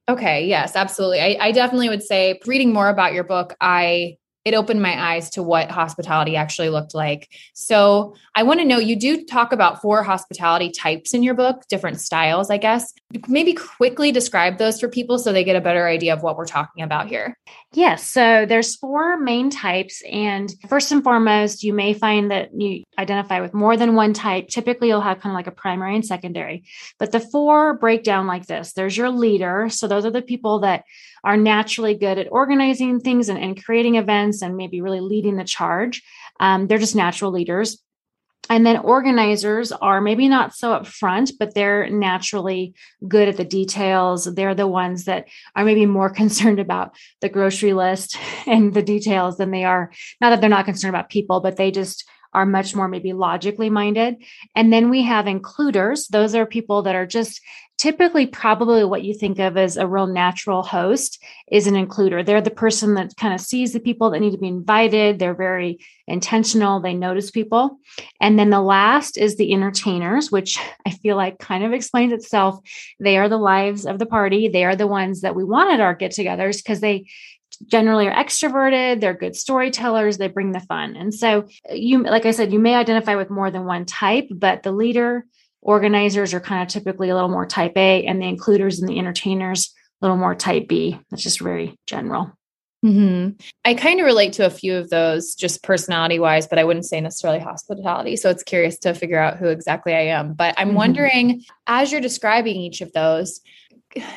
Okay. 0.08 0.44
Yes, 0.44 0.75
absolutely. 0.75 1.20
I, 1.20 1.37
I 1.40 1.52
definitely 1.52 1.88
would 1.88 2.02
say 2.02 2.40
reading 2.46 2.72
more 2.72 2.88
about 2.88 3.12
your 3.12 3.22
book, 3.22 3.54
I 3.60 4.16
it 4.44 4.54
opened 4.54 4.82
my 4.82 5.12
eyes 5.12 5.30
to 5.30 5.42
what 5.42 5.70
hospitality 5.70 6.34
actually 6.34 6.70
looked 6.70 6.94
like. 6.94 7.28
So 7.54 8.16
I 8.34 8.42
want 8.42 8.58
to 8.58 8.66
know 8.66 8.78
you 8.78 8.96
do 8.96 9.25
talk 9.25 9.52
about 9.52 9.80
four 9.80 10.02
hospitality 10.02 10.72
types 10.72 11.14
in 11.14 11.22
your 11.22 11.34
book, 11.34 11.62
different 11.68 12.00
styles, 12.00 12.50
I 12.50 12.56
guess. 12.56 12.92
Maybe 13.26 13.55
quickly 13.55 14.12
describe 14.12 14.59
those 14.59 14.81
for 14.81 14.88
people 14.88 15.19
so 15.19 15.33
they 15.33 15.43
get 15.43 15.57
a 15.57 15.61
better 15.61 15.87
idea 15.87 16.12
of 16.12 16.23
what 16.23 16.37
we're 16.37 16.47
talking 16.47 16.85
about 16.85 17.09
here. 17.09 17.37
Yes. 17.73 18.07
So 18.07 18.47
there's 18.47 18.76
four 18.76 19.19
main 19.19 19.50
types. 19.50 20.02
And 20.11 20.52
first 20.69 20.93
and 20.93 21.02
foremost, 21.02 21.64
you 21.64 21.73
may 21.73 21.93
find 21.93 22.31
that 22.31 22.50
you 22.57 22.85
identify 22.99 23.40
with 23.40 23.52
more 23.52 23.76
than 23.76 23.97
one 23.97 24.12
type. 24.12 24.49
Typically, 24.49 24.88
you'll 24.88 25.00
have 25.00 25.21
kind 25.21 25.33
of 25.33 25.37
like 25.37 25.49
a 25.49 25.52
primary 25.52 25.95
and 25.95 26.07
secondary. 26.07 26.64
But 26.99 27.11
the 27.11 27.21
four 27.21 27.79
break 27.79 28.05
down 28.05 28.26
like 28.26 28.47
this 28.47 28.73
there's 28.75 28.97
your 28.97 29.11
leader. 29.11 29.69
So 29.71 29.88
those 29.88 30.05
are 30.05 30.11
the 30.11 30.23
people 30.23 30.61
that 30.61 30.85
are 31.25 31.37
naturally 31.37 31.95
good 31.95 32.19
at 32.19 32.31
organizing 32.31 33.00
things 33.00 33.29
and, 33.29 33.38
and 33.38 33.62
creating 33.62 33.97
events 33.97 34.43
and 34.43 34.57
maybe 34.57 34.81
really 34.81 35.00
leading 35.00 35.37
the 35.37 35.45
charge. 35.45 36.02
Um, 36.38 36.67
they're 36.67 36.79
just 36.79 36.97
natural 36.97 37.33
leaders. 37.33 37.83
And 38.49 38.66
then 38.66 38.78
organizers 38.78 39.70
are 39.70 40.00
maybe 40.00 40.28
not 40.28 40.54
so 40.54 40.70
upfront, 40.70 41.32
but 41.38 41.54
they're 41.54 41.88
naturally 41.88 42.75
good 43.06 43.28
at 43.28 43.37
the 43.37 43.44
details. 43.44 44.25
They're 44.25 44.54
the 44.54 44.66
ones 44.66 45.04
that 45.04 45.28
are 45.54 45.64
maybe 45.64 45.87
more 45.87 46.11
concerned 46.14 46.59
about 46.59 46.97
the 47.20 47.28
grocery 47.28 47.75
list 47.75 48.16
and 48.47 48.75
the 48.75 48.82
details 48.82 49.37
than 49.37 49.50
they 49.50 49.64
are, 49.64 49.92
not 50.20 50.30
that 50.30 50.40
they're 50.40 50.50
not 50.50 50.64
concerned 50.64 50.94
about 50.94 51.11
people, 51.11 51.40
but 51.40 51.56
they 51.56 51.70
just 51.70 52.09
are 52.32 52.46
much 52.46 52.75
more 52.75 52.88
maybe 52.88 53.12
logically 53.12 53.70
minded. 53.70 54.16
And 54.54 54.72
then 54.72 54.90
we 54.90 55.02
have 55.02 55.26
includers. 55.26 56.08
Those 56.08 56.34
are 56.34 56.46
people 56.46 56.82
that 56.82 56.94
are 56.94 57.06
just 57.06 57.40
typically 57.80 58.26
probably 58.26 58.84
what 58.84 59.02
you 59.02 59.14
think 59.14 59.38
of 59.38 59.56
as 59.56 59.78
a 59.78 59.87
real 59.87 60.06
natural 60.06 60.62
host 60.62 61.18
is 61.50 61.66
an 61.66 61.72
includer. 61.72 62.25
They're 62.25 62.42
the 62.42 62.50
person 62.50 62.92
that 62.94 63.16
kind 63.16 63.32
of 63.32 63.40
sees 63.40 63.72
the 63.72 63.80
people 63.80 64.10
that 64.10 64.20
need 64.20 64.32
to 64.32 64.38
be 64.38 64.49
invited. 64.49 65.18
They're 65.18 65.34
very 65.34 65.78
intentional. 66.06 66.80
They 66.80 66.92
notice 66.92 67.30
people. 67.30 67.78
And 68.20 68.38
then 68.38 68.50
the 68.50 68.60
last 68.60 69.16
is 69.16 69.37
the 69.37 69.50
entertainers, 69.54 70.30
which 70.30 70.58
I 70.87 70.90
feel 70.90 71.16
like 71.16 71.38
kind 71.38 71.64
of 71.64 71.72
explains 71.72 72.12
itself. 72.12 72.58
They 72.99 73.16
are 73.16 73.30
the 73.30 73.38
lives 73.38 73.87
of 73.87 73.99
the 73.99 74.04
party. 74.04 74.49
They 74.49 74.66
are 74.66 74.76
the 74.76 74.87
ones 74.87 75.22
that 75.22 75.34
we 75.34 75.42
want 75.42 75.72
at 75.72 75.80
our 75.80 75.94
get 75.94 76.12
togethers 76.12 76.58
because 76.58 76.80
they 76.80 77.06
generally 77.67 78.09
are 78.09 78.14
extroverted 78.14 79.00
they're 79.00 79.14
good 79.14 79.37
storytellers 79.37 80.19
they 80.19 80.29
bring 80.29 80.52
the 80.52 80.61
fun 80.61 80.97
and 80.97 81.12
so 81.12 81.47
you 81.71 82.02
like 82.02 82.26
i 82.26 82.31
said 82.31 82.52
you 82.52 82.59
may 82.59 82.75
identify 82.75 83.17
with 83.17 83.31
more 83.31 83.50
than 83.50 83.64
one 83.64 83.85
type 83.85 84.26
but 84.31 84.62
the 84.62 84.73
leader 84.73 85.25
organizers 85.62 86.33
are 86.33 86.40
kind 86.40 86.62
of 86.62 86.69
typically 86.69 87.11
a 87.11 87.14
little 87.14 87.29
more 87.29 87.47
type 87.47 87.76
a 87.76 88.05
and 88.07 88.21
the 88.21 88.26
includers 88.26 88.81
and 88.81 88.88
the 88.88 88.99
entertainers 88.99 89.75
a 90.00 90.05
little 90.05 90.17
more 90.17 90.35
type 90.35 90.69
b 90.69 90.99
that's 91.11 91.23
just 91.23 91.40
very 91.40 91.76
general 91.87 92.33
Mm-hmm. 92.85 93.33
I 93.64 93.75
kind 93.75 94.00
of 94.00 94.07
relate 94.07 94.33
to 94.35 94.47
a 94.47 94.50
few 94.50 94.76
of 94.76 94.88
those 94.88 95.35
just 95.35 95.62
personality 95.62 96.19
wise, 96.19 96.47
but 96.47 96.59
I 96.59 96.64
wouldn't 96.64 96.87
say 96.87 97.00
necessarily 97.00 97.38
hospitality. 97.38 98.17
So 98.17 98.31
it's 98.31 98.43
curious 98.43 98.79
to 98.79 98.95
figure 98.95 99.19
out 99.19 99.37
who 99.37 99.49
exactly 99.49 99.93
I 99.93 100.07
am. 100.07 100.33
But 100.33 100.55
I'm 100.57 100.69
mm-hmm. 100.69 100.76
wondering, 100.76 101.45
as 101.67 101.93
you're 101.93 102.00
describing 102.00 102.57
each 102.57 102.81
of 102.81 102.93
those, 102.93 103.40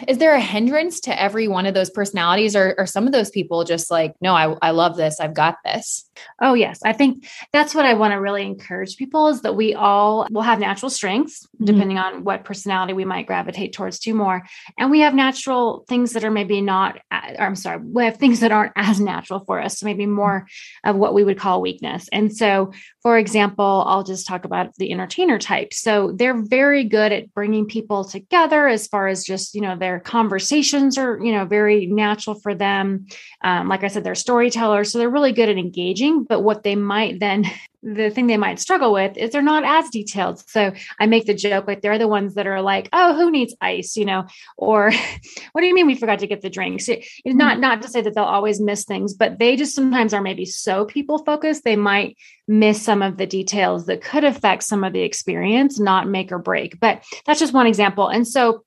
is 0.07 0.19
there 0.19 0.35
a 0.35 0.41
hindrance 0.41 0.99
to 0.99 1.21
every 1.21 1.47
one 1.47 1.65
of 1.65 1.73
those 1.73 1.89
personalities 1.89 2.55
or, 2.55 2.75
or 2.77 2.85
some 2.85 3.07
of 3.07 3.13
those 3.13 3.29
people 3.31 3.63
just 3.63 3.89
like 3.89 4.13
no 4.21 4.35
I, 4.35 4.55
I 4.61 4.71
love 4.71 4.97
this. 4.97 5.19
I've 5.19 5.33
got 5.33 5.57
this 5.65 6.09
oh 6.41 6.53
yes. 6.53 6.79
I 6.85 6.93
think 6.93 7.27
that's 7.51 7.73
what 7.73 7.85
i 7.85 7.93
want 7.93 8.11
to 8.13 8.17
really 8.17 8.45
encourage 8.45 8.97
people 8.97 9.27
is 9.27 9.41
that 9.41 9.55
we 9.55 9.73
all 9.73 10.27
will 10.29 10.41
have 10.41 10.59
natural 10.59 10.89
strengths 10.89 11.45
mm-hmm. 11.45 11.65
depending 11.65 11.97
on 11.97 12.23
what 12.23 12.43
personality 12.43 12.93
we 12.93 13.05
might 13.05 13.27
gravitate 13.27 13.73
towards 13.73 13.99
to 13.99 14.13
more. 14.13 14.43
And 14.77 14.91
we 14.91 14.99
have 14.99 15.15
natural 15.15 15.85
things 15.87 16.13
that 16.13 16.23
are 16.23 16.31
maybe 16.31 16.61
not 16.61 16.99
or 17.11 17.45
i'm 17.45 17.55
sorry 17.55 17.81
we 17.83 18.03
have 18.03 18.17
things 18.17 18.41
that 18.41 18.51
aren't 18.51 18.73
as 18.75 18.99
natural 18.99 19.39
for 19.39 19.61
us 19.61 19.79
so 19.79 19.85
maybe 19.85 20.05
more 20.05 20.45
of 20.83 20.95
what 20.95 21.13
we 21.13 21.23
would 21.23 21.39
call 21.39 21.61
weakness. 21.61 22.07
And 22.11 22.35
so 22.35 22.73
for 23.01 23.17
example 23.17 23.83
i'll 23.87 24.03
just 24.03 24.27
talk 24.27 24.45
about 24.45 24.75
the 24.75 24.91
entertainer 24.91 25.39
type. 25.39 25.73
So 25.73 26.11
they're 26.11 26.41
very 26.41 26.83
good 26.83 27.11
at 27.11 27.33
bringing 27.33 27.65
people 27.65 28.05
together 28.05 28.67
as 28.67 28.87
far 28.87 29.07
as 29.07 29.23
just 29.23 29.55
you 29.55 29.62
know 29.63 29.75
their 29.75 29.99
conversations 29.99 30.97
are 30.97 31.17
you 31.23 31.31
know 31.31 31.45
very 31.45 31.87
natural 31.87 32.35
for 32.39 32.53
them. 32.53 33.07
Um, 33.43 33.67
like 33.67 33.83
i 33.83 33.87
said 33.87 34.03
they're 34.03 34.15
storytellers 34.15 34.91
so 34.91 34.97
they're 34.99 35.09
really 35.09 35.33
good 35.33 35.49
at 35.49 35.57
engaging 35.57 36.23
but 36.23 36.41
what 36.41 36.63
they 36.63 36.75
might 36.75 37.19
then 37.19 37.45
the 37.85 38.09
thing 38.09 38.27
they 38.27 38.37
might 38.37 38.61
struggle 38.61 38.93
with 38.93 39.17
is 39.17 39.31
they're 39.31 39.41
not 39.41 39.65
as 39.65 39.89
detailed. 39.89 40.41
So 40.49 40.71
i 40.99 41.05
make 41.05 41.25
the 41.25 41.33
joke 41.33 41.67
like 41.67 41.81
they're 41.81 41.97
the 41.97 42.07
ones 42.07 42.35
that 42.35 42.47
are 42.47 42.61
like 42.61 42.89
oh 42.93 43.15
who 43.15 43.31
needs 43.31 43.55
ice? 43.59 43.97
you 43.97 44.05
know 44.05 44.25
or 44.57 44.91
what 45.51 45.61
do 45.61 45.67
you 45.67 45.73
mean 45.73 45.87
we 45.87 45.95
forgot 45.95 46.19
to 46.19 46.27
get 46.27 46.41
the 46.41 46.49
drinks? 46.49 46.87
It, 46.87 47.05
it's 47.25 47.35
not 47.35 47.59
not 47.59 47.81
to 47.81 47.89
say 47.89 48.01
that 48.01 48.15
they'll 48.15 48.23
always 48.23 48.61
miss 48.61 48.85
things 48.85 49.13
but 49.13 49.39
they 49.39 49.55
just 49.55 49.75
sometimes 49.75 50.13
are 50.13 50.21
maybe 50.21 50.45
so 50.45 50.85
people 50.85 51.23
focused 51.25 51.63
they 51.63 51.75
might 51.75 52.17
miss 52.47 52.81
some 52.81 53.01
of 53.01 53.17
the 53.17 53.25
details 53.25 53.85
that 53.85 54.01
could 54.01 54.23
affect 54.23 54.63
some 54.63 54.83
of 54.83 54.93
the 54.93 55.01
experience 55.01 55.79
not 55.79 56.07
make 56.07 56.31
or 56.31 56.39
break. 56.39 56.79
But 56.79 57.03
that's 57.25 57.39
just 57.39 57.53
one 57.53 57.67
example. 57.67 58.07
And 58.07 58.27
so 58.27 58.63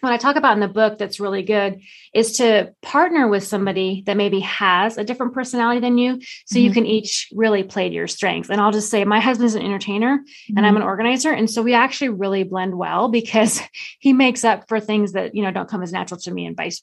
what 0.00 0.12
I 0.12 0.18
talk 0.18 0.36
about 0.36 0.52
in 0.52 0.60
the 0.60 0.68
book 0.68 0.98
that's 0.98 1.20
really 1.20 1.42
good 1.42 1.80
is 2.12 2.36
to 2.36 2.74
partner 2.82 3.28
with 3.28 3.44
somebody 3.44 4.02
that 4.06 4.16
maybe 4.16 4.40
has 4.40 4.98
a 4.98 5.04
different 5.04 5.32
personality 5.32 5.80
than 5.80 5.96
you. 5.96 6.20
So 6.46 6.56
mm-hmm. 6.56 6.64
you 6.64 6.72
can 6.72 6.86
each 6.86 7.28
really 7.32 7.62
play 7.62 7.88
to 7.88 7.94
your 7.94 8.06
strengths. 8.06 8.50
And 8.50 8.60
I'll 8.60 8.72
just 8.72 8.90
say, 8.90 9.04
my 9.04 9.20
husband's 9.20 9.54
an 9.54 9.62
entertainer 9.62 10.18
mm-hmm. 10.18 10.56
and 10.56 10.66
I'm 10.66 10.76
an 10.76 10.82
mm-hmm. 10.82 10.88
organizer. 10.88 11.32
And 11.32 11.50
so 11.50 11.62
we 11.62 11.72
actually 11.72 12.10
really 12.10 12.44
blend 12.44 12.76
well 12.76 13.08
because 13.16 13.60
he 13.98 14.12
makes 14.12 14.44
up 14.44 14.68
for 14.68 14.80
things 14.80 15.12
that, 15.12 15.34
you 15.34 15.42
know, 15.42 15.50
don't 15.50 15.68
come 15.68 15.82
as 15.82 15.92
natural 15.92 16.20
to 16.20 16.30
me 16.30 16.46
and 16.46 16.56
vice 16.56 16.82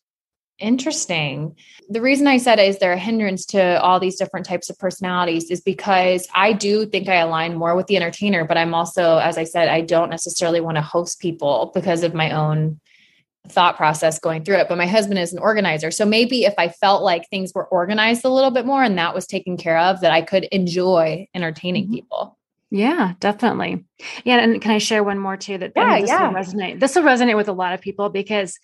Interesting. 0.60 1.55
The 1.89 2.00
reason 2.00 2.27
I 2.27 2.38
said 2.38 2.60
is 2.60 2.77
there 2.77 2.93
a 2.93 2.98
hindrance 2.98 3.46
to 3.48 3.82
all 3.82 4.00
these 4.00 4.17
different 4.17 4.46
types 4.46 4.70
of 4.70 4.77
personalities 4.77 5.50
is 5.50 5.62
because 5.62 6.27
I 6.34 6.53
do 6.53 6.86
think 6.86 7.10
I 7.10 7.15
align 7.15 7.55
more 7.55 7.75
with 7.75 7.88
the 7.88 7.98
entertainer, 7.98 8.46
but 8.46 8.58
I'm 8.58 8.74
also, 8.75 9.17
as 9.17 9.38
I 9.38 9.46
said, 9.46 9.67
I 9.67 9.82
don't 9.82 10.12
necessarily 10.12 10.62
want 10.62 10.77
to 10.77 10.82
host 10.82 11.20
people 11.20 11.72
because 11.74 12.03
of 12.03 12.13
my 12.13 12.32
own 12.32 12.79
thought 13.48 13.78
process 13.78 14.20
going 14.20 14.44
through 14.44 14.58
it. 14.58 14.70
But 14.70 14.78
my 14.78 14.88
husband 14.88 15.20
is 15.20 15.34
an 15.34 15.40
organizer. 15.40 15.92
So 15.92 16.06
maybe 16.06 16.46
if 16.46 16.54
I 16.58 16.70
felt 16.70 17.04
like 17.04 17.30
things 17.30 17.52
were 17.54 17.66
organized 17.66 18.24
a 18.26 18.30
little 18.30 18.52
bit 18.52 18.66
more 18.66 18.84
and 18.84 18.98
that 18.98 19.14
was 19.14 19.28
taken 19.28 19.58
care 19.58 19.78
of, 19.78 20.02
that 20.02 20.12
I 20.12 20.22
could 20.22 20.46
enjoy 20.46 21.28
entertaining 21.34 21.86
mm-hmm. 21.86 21.96
people. 21.96 22.38
Yeah, 22.72 23.14
definitely. 23.20 23.86
Yeah. 24.24 24.38
And 24.38 24.60
can 24.60 24.72
I 24.72 24.80
share 24.80 25.04
one 25.04 25.20
more 25.20 25.38
too 25.38 25.60
that 25.60 25.74
yeah, 25.76 26.02
this 26.02 26.10
yeah. 26.10 26.28
will 26.28 26.34
resonate? 26.34 26.80
This 26.80 26.96
will 26.96 27.04
resonate 27.04 27.36
with 27.36 27.48
a 27.48 27.54
lot 27.54 27.74
of 27.74 27.82
people 27.82 28.10
because 28.10 28.58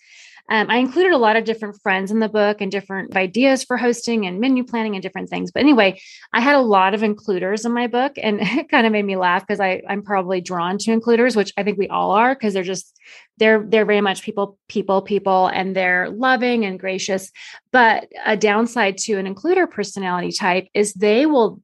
um, 0.50 0.68
I 0.68 0.78
included 0.78 1.12
a 1.12 1.18
lot 1.18 1.36
of 1.36 1.44
different 1.44 1.80
friends 1.80 2.10
in 2.10 2.18
the 2.18 2.28
book 2.28 2.60
and 2.60 2.72
different 2.72 3.16
ideas 3.16 3.62
for 3.62 3.76
hosting 3.76 4.26
and 4.26 4.40
menu 4.40 4.64
planning 4.64 4.96
and 4.96 5.02
different 5.02 5.30
things. 5.30 5.52
But 5.52 5.60
anyway, 5.60 6.00
I 6.32 6.40
had 6.40 6.56
a 6.56 6.60
lot 6.60 6.92
of 6.92 7.04
includers 7.04 7.64
in 7.64 7.72
my 7.72 7.86
book, 7.86 8.14
and 8.20 8.40
it 8.42 8.68
kind 8.68 8.84
of 8.84 8.92
made 8.92 9.04
me 9.04 9.16
laugh 9.16 9.46
because 9.46 9.60
I'm 9.60 10.02
probably 10.02 10.40
drawn 10.40 10.76
to 10.78 10.92
includers, 10.92 11.36
which 11.36 11.52
I 11.56 11.62
think 11.62 11.78
we 11.78 11.88
all 11.88 12.10
are 12.10 12.34
because 12.34 12.52
they're 12.52 12.64
just 12.64 12.98
they're 13.38 13.64
they're 13.64 13.84
very 13.84 14.00
much 14.00 14.22
people 14.22 14.58
people 14.68 15.02
people 15.02 15.46
and 15.46 15.74
they're 15.74 16.10
loving 16.10 16.64
and 16.64 16.80
gracious. 16.80 17.30
But 17.70 18.08
a 18.26 18.36
downside 18.36 18.98
to 18.98 19.18
an 19.18 19.32
includer 19.32 19.70
personality 19.70 20.32
type 20.32 20.66
is 20.74 20.94
they 20.94 21.26
will 21.26 21.62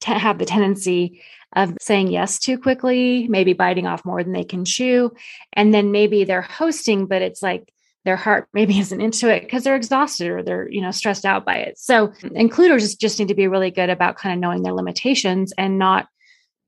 t- 0.00 0.12
have 0.12 0.38
the 0.38 0.46
tendency 0.46 1.22
of 1.56 1.76
saying 1.80 2.08
yes 2.08 2.38
too 2.38 2.56
quickly, 2.58 3.26
maybe 3.28 3.52
biting 3.52 3.86
off 3.86 4.04
more 4.04 4.22
than 4.22 4.32
they 4.32 4.44
can 4.44 4.64
chew. 4.64 5.12
And 5.54 5.74
then 5.74 5.90
maybe 5.90 6.22
they're 6.22 6.42
hosting, 6.42 7.06
but 7.06 7.22
it's 7.22 7.42
like 7.42 7.72
their 8.08 8.16
heart 8.16 8.48
maybe 8.54 8.78
isn't 8.78 9.02
into 9.02 9.28
it 9.28 9.42
because 9.42 9.64
they're 9.64 9.76
exhausted 9.76 10.28
or 10.28 10.42
they're 10.42 10.68
you 10.70 10.80
know 10.80 10.90
stressed 10.90 11.26
out 11.26 11.44
by 11.44 11.56
it. 11.56 11.78
So 11.78 12.12
includers 12.34 12.82
just 12.82 13.00
just 13.00 13.18
need 13.18 13.28
to 13.28 13.34
be 13.34 13.48
really 13.48 13.70
good 13.70 13.90
about 13.90 14.16
kind 14.16 14.32
of 14.32 14.40
knowing 14.40 14.62
their 14.62 14.72
limitations 14.72 15.52
and 15.58 15.78
not 15.78 16.08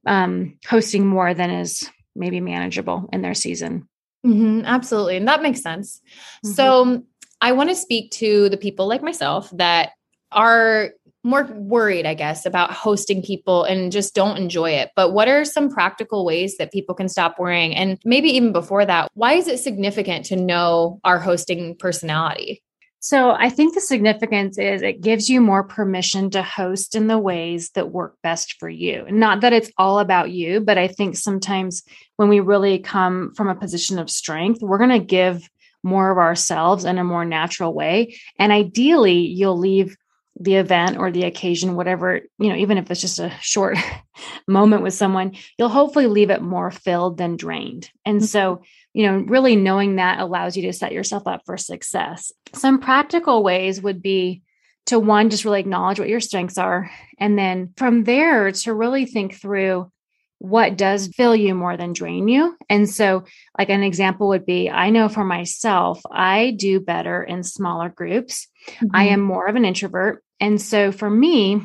um, 0.07 0.59
hosting 0.69 1.07
more 1.07 1.33
than 1.33 1.51
is 1.51 1.89
maybe 2.15 2.41
manageable 2.41 3.09
in 3.13 3.23
their 3.23 3.35
season. 3.35 3.89
Mm-hmm, 4.27 4.67
absolutely 4.67 5.17
and 5.17 5.27
that 5.29 5.41
makes 5.43 5.63
sense. 5.63 6.03
Mm-hmm. 6.45 6.53
so 6.53 7.03
i 7.41 7.53
want 7.53 7.71
to 7.71 7.75
speak 7.75 8.11
to 8.11 8.51
the 8.51 8.59
people 8.59 8.87
like 8.87 9.03
myself 9.03 9.49
that 9.53 9.93
are 10.31 10.91
more 11.23 11.45
worried, 11.45 12.07
I 12.07 12.15
guess, 12.15 12.47
about 12.47 12.73
hosting 12.73 13.23
people 13.23 13.65
and 13.65 13.93
just 13.93 14.15
don't 14.15 14.37
enjoy 14.37 14.71
it. 14.71 14.91
But 14.97 15.13
what 15.13 15.29
are 15.29 15.45
some 15.45 15.69
practical 15.69 16.25
ways 16.25 16.57
that 16.57 16.73
people 16.73 16.95
can 16.95 17.09
stop 17.09 17.39
worrying? 17.39 17.75
And 17.75 17.99
maybe 18.05 18.31
even 18.31 18.53
before 18.53 18.87
that, 18.87 19.11
why 19.15 19.35
is 19.35 19.47
it 19.47 19.59
significant 19.59 20.25
to 20.27 20.37
know 20.37 21.01
our 21.05 21.19
hosting 21.19 21.77
personality? 21.77 22.63
So 23.03 23.31
I 23.31 23.49
think 23.49 23.75
the 23.75 23.81
significance 23.81 24.59
is 24.59 24.83
it 24.83 25.01
gives 25.01 25.31
you 25.31 25.41
more 25.41 25.65
permission 25.65 26.29
to 26.31 26.43
host 26.43 26.95
in 26.95 27.07
the 27.07 27.19
ways 27.19 27.71
that 27.71 27.91
work 27.91 28.17
best 28.23 28.57
for 28.59 28.69
you. 28.69 29.07
Not 29.11 29.41
that 29.41 29.55
it's 29.55 29.71
all 29.79 30.01
about 30.01 30.31
you, 30.31 30.61
but 30.61 30.77
I 30.77 30.87
think 30.87 31.17
sometimes 31.17 31.83
when 32.17 32.29
we 32.29 32.41
really 32.41 32.79
come 32.79 33.33
from 33.35 33.49
a 33.49 33.55
position 33.55 33.99
of 33.99 34.11
strength, 34.11 34.61
we're 34.61 34.77
going 34.77 34.91
to 34.91 34.99
give 34.99 35.49
more 35.83 36.11
of 36.11 36.19
ourselves 36.19 36.85
in 36.85 36.99
a 36.99 37.05
more 37.05 37.25
natural 37.25 37.73
way. 37.73 38.19
And 38.39 38.53
ideally, 38.53 39.19
you'll 39.19 39.59
leave 39.59 39.97
the 40.41 40.55
event 40.55 40.97
or 40.97 41.11
the 41.11 41.25
occasion 41.25 41.77
whatever 41.77 42.23
you 42.39 42.49
know 42.49 42.57
even 42.57 42.79
if 42.79 42.91
it's 42.91 43.01
just 43.01 43.19
a 43.19 43.31
short 43.41 43.77
moment 44.49 44.83
with 44.83 44.95
someone 44.95 45.37
you'll 45.59 45.69
hopefully 45.69 46.07
leave 46.07 46.31
it 46.31 46.43
more 46.43 46.71
filled 46.71 47.19
than 47.19 47.37
drained 47.37 47.91
and 48.07 48.19
mm-hmm. 48.19 48.27
so 48.27 48.63
you 48.95 49.07
know 49.07 49.19
really 49.27 49.55
knowing 49.55 49.97
that 49.97 50.19
allows 50.19 50.57
you 50.57 50.63
to 50.63 50.73
set 50.73 50.93
yourself 50.93 51.27
up 51.27 51.43
for 51.45 51.57
success 51.57 52.33
some 52.55 52.81
practical 52.81 53.43
ways 53.43 53.83
would 53.83 54.01
be 54.01 54.43
to 54.87 54.99
one 54.99 55.29
just 55.29 55.45
really 55.45 55.61
acknowledge 55.61 56.01
what 56.01 56.09
your 56.09 56.21
strengths 56.21 56.57
are 56.57 56.91
and 57.19 57.39
then 57.39 57.73
from 57.77 58.05
there 58.05 58.51
to 58.51 58.73
really 58.73 59.05
think 59.05 59.35
through 59.35 59.93
what 60.41 60.79
does 60.79 61.09
fill 61.09 61.37
you 61.37 61.55
more 61.55 61.77
than 61.77 61.93
drain 61.93 62.27
you. 62.27 62.57
And 62.71 62.89
so, 62.89 63.25
like 63.59 63.69
an 63.69 63.83
example 63.83 64.29
would 64.29 64.47
be 64.47 64.71
I 64.71 64.89
know 64.89 65.11
for 65.11 65.23
myself, 65.23 66.01
I 66.11 66.55
do 66.57 66.81
better 66.81 67.23
in 67.23 67.43
smaller 67.43 67.91
groups. 67.91 68.49
Mm-hmm. 68.71 68.87
I 68.95 69.05
am 69.09 69.21
more 69.21 69.47
of 69.47 69.57
an 69.57 69.67
introvert. 69.67 70.25
And 70.41 70.61
so, 70.61 70.93
for 70.93 71.11
me, 71.11 71.61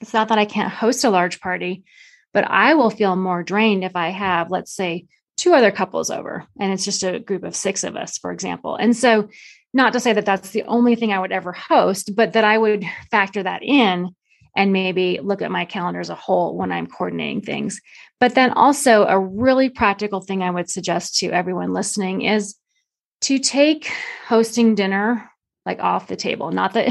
it's 0.00 0.12
not 0.12 0.28
that 0.28 0.38
I 0.38 0.44
can't 0.44 0.72
host 0.72 1.04
a 1.04 1.10
large 1.10 1.40
party, 1.40 1.84
but 2.34 2.44
I 2.44 2.74
will 2.74 2.90
feel 2.90 3.14
more 3.14 3.44
drained 3.44 3.84
if 3.84 3.94
I 3.94 4.08
have, 4.08 4.50
let's 4.50 4.74
say, 4.74 5.06
two 5.36 5.54
other 5.54 5.70
couples 5.70 6.10
over 6.10 6.44
and 6.58 6.72
it's 6.72 6.84
just 6.84 7.04
a 7.04 7.20
group 7.20 7.44
of 7.44 7.54
six 7.54 7.84
of 7.84 7.96
us, 7.96 8.18
for 8.18 8.32
example. 8.32 8.74
And 8.74 8.96
so, 8.96 9.28
not 9.72 9.92
to 9.92 10.00
say 10.00 10.12
that 10.12 10.26
that's 10.26 10.50
the 10.50 10.64
only 10.64 10.96
thing 10.96 11.12
I 11.12 11.20
would 11.20 11.30
ever 11.30 11.52
host, 11.52 12.16
but 12.16 12.32
that 12.32 12.42
I 12.42 12.58
would 12.58 12.84
factor 13.12 13.44
that 13.44 13.62
in 13.62 14.16
and 14.56 14.72
maybe 14.72 15.20
look 15.22 15.42
at 15.42 15.50
my 15.50 15.64
calendar 15.64 16.00
as 16.00 16.10
a 16.10 16.14
whole 16.14 16.56
when 16.56 16.72
I'm 16.72 16.86
coordinating 16.86 17.40
things. 17.42 17.80
But 18.18 18.34
then 18.34 18.50
also, 18.52 19.04
a 19.06 19.18
really 19.18 19.70
practical 19.70 20.20
thing 20.20 20.42
I 20.42 20.50
would 20.50 20.68
suggest 20.68 21.18
to 21.18 21.30
everyone 21.30 21.72
listening 21.72 22.22
is 22.22 22.56
to 23.22 23.38
take 23.38 23.90
hosting 24.26 24.74
dinner 24.74 25.30
like 25.66 25.80
off 25.80 26.08
the 26.08 26.16
table. 26.16 26.50
Not 26.50 26.72
that 26.74 26.88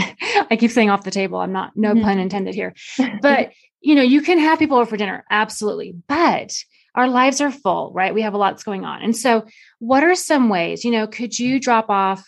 I 0.51 0.55
keep 0.55 0.71
saying 0.71 0.89
off 0.89 1.03
the 1.03 1.11
table, 1.11 1.39
I'm 1.39 1.51
not, 1.51 1.71
no 1.75 1.93
mm-hmm. 1.93 2.03
pun 2.03 2.19
intended 2.19 2.55
here. 2.55 2.73
But, 3.21 3.51
you 3.81 3.95
know, 3.95 4.01
you 4.01 4.21
can 4.21 4.39
have 4.39 4.59
people 4.59 4.77
over 4.77 4.89
for 4.89 4.97
dinner, 4.97 5.23
absolutely. 5.29 5.95
But 6.07 6.53
our 6.95 7.07
lives 7.07 7.41
are 7.41 7.51
full, 7.51 7.91
right? 7.93 8.13
We 8.13 8.23
have 8.23 8.33
a 8.33 8.37
lot 8.37 8.63
going 8.63 8.85
on. 8.85 9.01
And 9.01 9.15
so, 9.15 9.45
what 9.79 10.03
are 10.03 10.15
some 10.15 10.49
ways, 10.49 10.83
you 10.83 10.91
know, 10.91 11.07
could 11.07 11.37
you 11.37 11.59
drop 11.59 11.89
off 11.89 12.27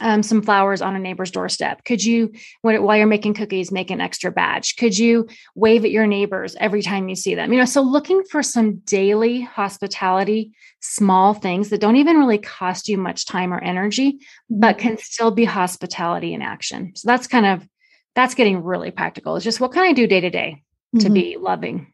um, 0.00 0.22
some 0.22 0.42
flowers 0.42 0.80
on 0.80 0.96
a 0.96 0.98
neighbor's 0.98 1.30
doorstep? 1.30 1.84
Could 1.84 2.04
you, 2.04 2.32
while 2.62 2.96
you're 2.96 3.06
making 3.06 3.34
cookies, 3.34 3.70
make 3.70 3.90
an 3.90 4.00
extra 4.00 4.32
batch? 4.32 4.76
Could 4.76 4.96
you 4.96 5.28
wave 5.54 5.84
at 5.84 5.90
your 5.90 6.06
neighbors 6.06 6.56
every 6.58 6.82
time 6.82 7.08
you 7.08 7.16
see 7.16 7.34
them? 7.34 7.52
You 7.52 7.58
know, 7.58 7.64
so 7.64 7.82
looking 7.82 8.22
for 8.24 8.42
some 8.42 8.76
daily 8.86 9.42
hospitality, 9.42 10.52
small 10.80 11.34
things 11.34 11.68
that 11.68 11.80
don't 11.80 11.96
even 11.96 12.16
really 12.16 12.38
cost 12.38 12.88
you 12.88 12.96
much 12.96 13.26
time 13.26 13.52
or 13.52 13.62
energy, 13.62 14.20
but 14.48 14.78
can 14.78 14.96
still 14.96 15.30
be 15.30 15.44
hospitality 15.44 16.32
in 16.32 16.42
action. 16.42 16.92
So 16.94 17.06
that's 17.06 17.26
kind 17.26 17.46
of 17.46 17.68
that's 18.14 18.34
getting 18.34 18.62
really 18.62 18.90
practical. 18.90 19.36
It's 19.36 19.44
just 19.44 19.60
what 19.60 19.72
can 19.72 19.84
I 19.84 19.92
do 19.92 20.06
day 20.06 20.20
to 20.20 20.30
day 20.30 20.62
to 20.98 21.06
mm-hmm. 21.06 21.14
be 21.14 21.36
loving? 21.38 21.92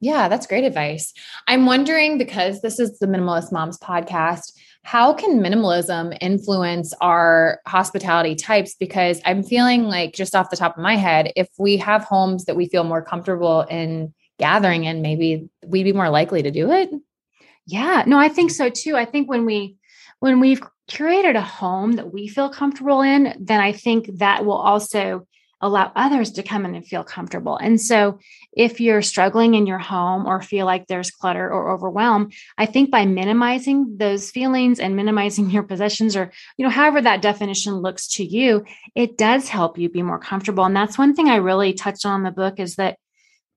Yeah, 0.00 0.28
that's 0.28 0.48
great 0.48 0.64
advice. 0.64 1.12
I'm 1.46 1.64
wondering 1.64 2.18
because 2.18 2.60
this 2.60 2.80
is 2.80 2.98
the 2.98 3.06
Minimalist 3.06 3.52
Moms 3.52 3.78
podcast 3.78 4.52
how 4.84 5.12
can 5.12 5.40
minimalism 5.40 6.16
influence 6.20 6.92
our 7.00 7.60
hospitality 7.66 8.34
types? 8.34 8.74
Because 8.74 9.20
I'm 9.24 9.42
feeling 9.42 9.84
like, 9.84 10.12
just 10.12 10.34
off 10.34 10.50
the 10.50 10.56
top 10.56 10.76
of 10.76 10.82
my 10.82 10.96
head, 10.96 11.32
if 11.36 11.48
we 11.58 11.76
have 11.76 12.04
homes 12.04 12.46
that 12.46 12.56
we 12.56 12.68
feel 12.68 12.84
more 12.84 13.02
comfortable 13.02 13.62
in 13.62 14.12
gathering 14.38 14.84
in, 14.84 15.00
maybe 15.00 15.48
we'd 15.64 15.84
be 15.84 15.92
more 15.92 16.10
likely 16.10 16.42
to 16.42 16.50
do 16.50 16.72
it. 16.72 16.90
Yeah, 17.66 18.02
no, 18.06 18.18
I 18.18 18.28
think 18.28 18.50
so 18.50 18.68
too. 18.68 18.96
I 18.96 19.04
think 19.04 19.30
when 19.30 19.46
we, 19.46 19.76
when 20.18 20.40
we've 20.40 20.62
curated 20.90 21.36
a 21.36 21.42
home 21.42 21.92
that 21.92 22.12
we 22.12 22.26
feel 22.26 22.48
comfortable 22.48 23.02
in, 23.02 23.36
then 23.38 23.60
I 23.60 23.72
think 23.72 24.18
that 24.18 24.44
will 24.44 24.52
also 24.54 25.26
allow 25.62 25.92
others 25.94 26.32
to 26.32 26.42
come 26.42 26.66
in 26.66 26.74
and 26.74 26.86
feel 26.86 27.04
comfortable. 27.04 27.56
And 27.56 27.80
so, 27.80 28.18
if 28.54 28.80
you're 28.80 29.00
struggling 29.00 29.54
in 29.54 29.66
your 29.66 29.78
home 29.78 30.26
or 30.26 30.42
feel 30.42 30.66
like 30.66 30.86
there's 30.86 31.10
clutter 31.10 31.50
or 31.50 31.70
overwhelm, 31.70 32.30
I 32.58 32.66
think 32.66 32.90
by 32.90 33.06
minimizing 33.06 33.96
those 33.96 34.30
feelings 34.30 34.78
and 34.78 34.94
minimizing 34.94 35.48
your 35.50 35.62
possessions, 35.62 36.16
or 36.16 36.32
you 36.58 36.64
know, 36.64 36.70
however 36.70 37.00
that 37.00 37.22
definition 37.22 37.76
looks 37.76 38.08
to 38.14 38.24
you, 38.24 38.64
it 38.94 39.16
does 39.16 39.48
help 39.48 39.78
you 39.78 39.88
be 39.88 40.02
more 40.02 40.18
comfortable. 40.18 40.64
And 40.64 40.76
that's 40.76 40.98
one 40.98 41.14
thing 41.14 41.28
I 41.28 41.36
really 41.36 41.72
touched 41.72 42.04
on 42.04 42.20
in 42.20 42.24
the 42.24 42.30
book 42.30 42.60
is 42.60 42.76
that 42.76 42.98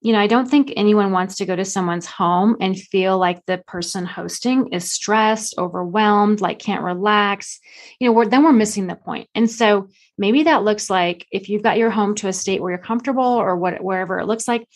you 0.05 0.11
know, 0.11 0.19
I 0.19 0.27
don't 0.27 0.47
think 0.47 0.71
anyone 0.75 1.11
wants 1.11 1.37
to 1.37 1.47
go 1.47 1.55
to 1.55 1.65
someone's 1.65 2.05
home 2.05 2.57
and 2.61 2.79
feel 2.79 3.17
like 3.17 3.43
the 3.47 3.57
person 3.65 4.05
hosting 4.05 4.71
is 4.71 4.91
stressed, 4.91 5.55
overwhelmed, 5.57 6.41
like 6.41 6.59
can't 6.59 6.83
relax. 6.83 7.59
You 7.99 8.07
know, 8.07 8.13
we're, 8.13 8.27
then 8.27 8.43
we're 8.43 8.53
missing 8.53 8.85
the 8.85 8.95
point. 8.95 9.29
And 9.33 9.49
so 9.49 9.89
maybe 10.15 10.43
that 10.43 10.63
looks 10.63 10.91
like 10.91 11.25
if 11.31 11.49
you've 11.49 11.63
got 11.63 11.79
your 11.79 11.89
home 11.89 12.13
to 12.15 12.27
a 12.27 12.33
state 12.33 12.61
where 12.61 12.69
you're 12.69 12.77
comfortable 12.77 13.23
or 13.23 13.55
what, 13.55 13.83
wherever 13.83 14.19
it 14.19 14.27
looks 14.27 14.47
like, 14.47 14.69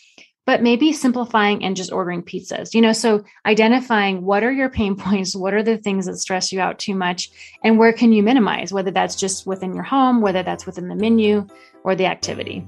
but 0.47 0.63
maybe 0.63 0.93
simplifying 0.93 1.63
and 1.63 1.75
just 1.75 1.91
ordering 1.91 2.23
pizzas. 2.23 2.73
You 2.73 2.81
know, 2.81 2.93
so 2.93 3.23
identifying 3.45 4.25
what 4.25 4.43
are 4.43 4.51
your 4.51 4.69
pain 4.69 4.95
points, 4.97 5.35
what 5.35 5.53
are 5.53 5.61
the 5.61 5.77
things 5.77 6.07
that 6.07 6.17
stress 6.17 6.51
you 6.51 6.59
out 6.59 6.79
too 6.79 6.95
much, 6.95 7.29
and 7.63 7.77
where 7.77 7.93
can 7.93 8.11
you 8.11 8.23
minimize, 8.23 8.73
whether 8.73 8.89
that's 8.89 9.15
just 9.15 9.45
within 9.45 9.75
your 9.75 9.83
home, 9.83 10.21
whether 10.21 10.41
that's 10.41 10.65
within 10.65 10.87
the 10.87 10.95
menu 10.95 11.45
or 11.83 11.93
the 11.93 12.07
activity. 12.07 12.67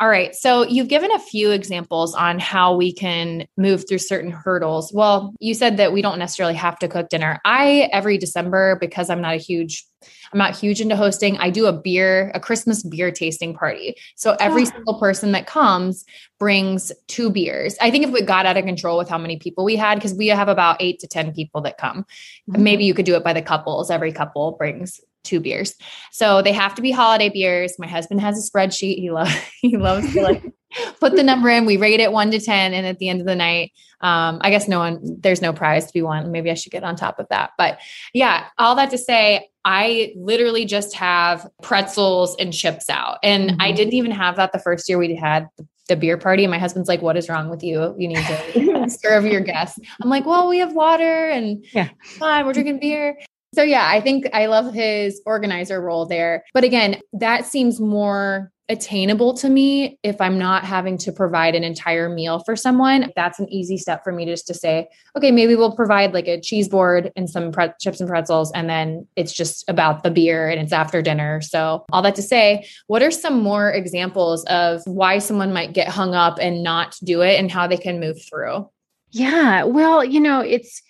All 0.00 0.08
right. 0.08 0.32
So 0.34 0.62
you've 0.62 0.86
given 0.86 1.10
a 1.10 1.18
few 1.18 1.50
examples 1.50 2.14
on 2.14 2.38
how 2.38 2.76
we 2.76 2.92
can 2.92 3.48
move 3.56 3.88
through 3.88 3.98
certain 3.98 4.30
hurdles. 4.30 4.92
Well, 4.92 5.34
you 5.40 5.54
said 5.54 5.76
that 5.78 5.92
we 5.92 6.02
don't 6.02 6.20
necessarily 6.20 6.54
have 6.54 6.78
to 6.78 6.88
cook 6.88 7.08
dinner. 7.08 7.40
I, 7.44 7.88
every 7.92 8.16
December, 8.16 8.76
because 8.80 9.10
I'm 9.10 9.20
not 9.20 9.34
a 9.34 9.38
huge 9.38 9.84
I'm 10.32 10.38
not 10.38 10.56
huge 10.56 10.80
into 10.80 10.96
hosting. 10.96 11.38
I 11.38 11.50
do 11.50 11.66
a 11.66 11.72
beer, 11.72 12.30
a 12.34 12.40
Christmas 12.40 12.82
beer 12.82 13.10
tasting 13.10 13.54
party. 13.54 13.96
So 14.14 14.36
every 14.38 14.62
oh. 14.62 14.66
single 14.66 14.98
person 14.98 15.32
that 15.32 15.46
comes 15.46 16.04
brings 16.38 16.92
two 17.08 17.30
beers. 17.30 17.76
I 17.80 17.90
think 17.90 18.04
if 18.04 18.10
we 18.10 18.22
got 18.22 18.46
out 18.46 18.56
of 18.56 18.64
control 18.64 18.98
with 18.98 19.08
how 19.08 19.18
many 19.18 19.38
people 19.38 19.64
we 19.64 19.74
had, 19.76 19.96
because 19.96 20.14
we 20.14 20.28
have 20.28 20.48
about 20.48 20.76
eight 20.80 21.00
to 21.00 21.08
10 21.08 21.32
people 21.32 21.62
that 21.62 21.78
come, 21.78 22.04
mm-hmm. 22.48 22.62
maybe 22.62 22.84
you 22.84 22.94
could 22.94 23.06
do 23.06 23.16
it 23.16 23.24
by 23.24 23.32
the 23.32 23.42
couples. 23.42 23.90
Every 23.90 24.12
couple 24.12 24.52
brings 24.52 25.00
two 25.24 25.40
beers. 25.40 25.74
So 26.12 26.42
they 26.42 26.52
have 26.52 26.74
to 26.76 26.82
be 26.82 26.90
holiday 26.90 27.28
beers. 27.28 27.74
My 27.78 27.86
husband 27.86 28.20
has 28.20 28.38
a 28.38 28.50
spreadsheet. 28.50 28.98
He 28.98 29.10
loves 29.10 29.34
he 29.60 29.76
loves 29.76 30.12
to 30.12 30.22
like 30.22 30.42
put 31.00 31.16
the 31.16 31.22
number 31.22 31.48
in. 31.48 31.66
We 31.66 31.76
rate 31.76 32.00
it 32.00 32.12
one 32.12 32.30
to 32.30 32.40
ten, 32.40 32.74
and 32.74 32.86
at 32.86 32.98
the 32.98 33.08
end 33.08 33.20
of 33.20 33.26
the 33.26 33.36
night, 33.36 33.72
um, 34.00 34.38
I 34.40 34.50
guess 34.50 34.68
no 34.68 34.78
one 34.78 35.18
there's 35.20 35.42
no 35.42 35.52
prize 35.52 35.86
to 35.86 35.92
be 35.92 36.02
won. 36.02 36.30
Maybe 36.30 36.50
I 36.50 36.54
should 36.54 36.72
get 36.72 36.84
on 36.84 36.96
top 36.96 37.18
of 37.18 37.26
that. 37.30 37.50
But 37.58 37.78
yeah, 38.14 38.46
all 38.58 38.76
that 38.76 38.90
to 38.90 38.98
say, 38.98 39.48
I 39.64 40.12
literally 40.16 40.64
just 40.64 40.94
have 40.94 41.48
pretzels 41.62 42.36
and 42.38 42.52
chips 42.52 42.88
out, 42.88 43.18
and 43.22 43.50
mm-hmm. 43.50 43.62
I 43.62 43.72
didn't 43.72 43.94
even 43.94 44.12
have 44.12 44.36
that 44.36 44.52
the 44.52 44.58
first 44.58 44.88
year 44.88 44.98
we 44.98 45.14
had 45.14 45.48
the 45.56 45.66
the 45.88 45.96
beer 45.96 46.16
party. 46.16 46.44
And 46.44 46.50
my 46.50 46.58
husband's 46.58 46.88
like, 46.88 47.02
What 47.02 47.16
is 47.16 47.28
wrong 47.28 47.48
with 47.48 47.64
you? 47.64 47.94
You 47.98 48.08
need 48.08 48.18
to 48.18 48.90
serve 49.02 49.24
your 49.24 49.40
guests. 49.40 49.78
I'm 50.00 50.08
like, 50.08 50.24
Well, 50.24 50.48
we 50.48 50.58
have 50.58 50.72
water 50.72 51.28
and 51.28 51.64
yeah, 51.72 51.88
fine, 52.02 52.46
we're 52.46 52.52
drinking 52.52 52.78
beer. 52.78 53.18
So 53.58 53.64
yeah, 53.64 53.88
I 53.90 54.00
think 54.00 54.28
I 54.32 54.46
love 54.46 54.72
his 54.72 55.20
organizer 55.26 55.80
role 55.80 56.06
there. 56.06 56.44
But 56.54 56.62
again, 56.62 57.00
that 57.14 57.44
seems 57.44 57.80
more 57.80 58.52
attainable 58.68 59.34
to 59.34 59.48
me 59.48 59.98
if 60.04 60.20
I'm 60.20 60.38
not 60.38 60.62
having 60.62 60.96
to 60.98 61.10
provide 61.10 61.56
an 61.56 61.64
entire 61.64 62.08
meal 62.08 62.38
for 62.46 62.54
someone. 62.54 63.10
That's 63.16 63.40
an 63.40 63.52
easy 63.52 63.76
step 63.76 64.04
for 64.04 64.12
me 64.12 64.26
just 64.26 64.46
to 64.46 64.54
say, 64.54 64.88
okay, 65.16 65.32
maybe 65.32 65.56
we'll 65.56 65.74
provide 65.74 66.14
like 66.14 66.28
a 66.28 66.40
cheese 66.40 66.68
board 66.68 67.10
and 67.16 67.28
some 67.28 67.50
pre- 67.50 67.72
chips 67.80 67.98
and 67.98 68.08
pretzels, 68.08 68.52
and 68.52 68.70
then 68.70 69.08
it's 69.16 69.32
just 69.32 69.68
about 69.68 70.04
the 70.04 70.10
beer 70.12 70.48
and 70.48 70.60
it's 70.60 70.72
after 70.72 71.02
dinner. 71.02 71.40
So, 71.40 71.84
all 71.90 72.02
that 72.02 72.14
to 72.14 72.22
say, 72.22 72.64
what 72.86 73.02
are 73.02 73.10
some 73.10 73.42
more 73.42 73.72
examples 73.72 74.44
of 74.44 74.82
why 74.84 75.18
someone 75.18 75.52
might 75.52 75.72
get 75.72 75.88
hung 75.88 76.14
up 76.14 76.38
and 76.40 76.62
not 76.62 76.96
do 77.02 77.22
it 77.22 77.40
and 77.40 77.50
how 77.50 77.66
they 77.66 77.76
can 77.76 77.98
move 77.98 78.22
through? 78.22 78.70
Yeah, 79.10 79.64
well, 79.64 80.04
you 80.04 80.20
know, 80.20 80.42
it's 80.42 80.80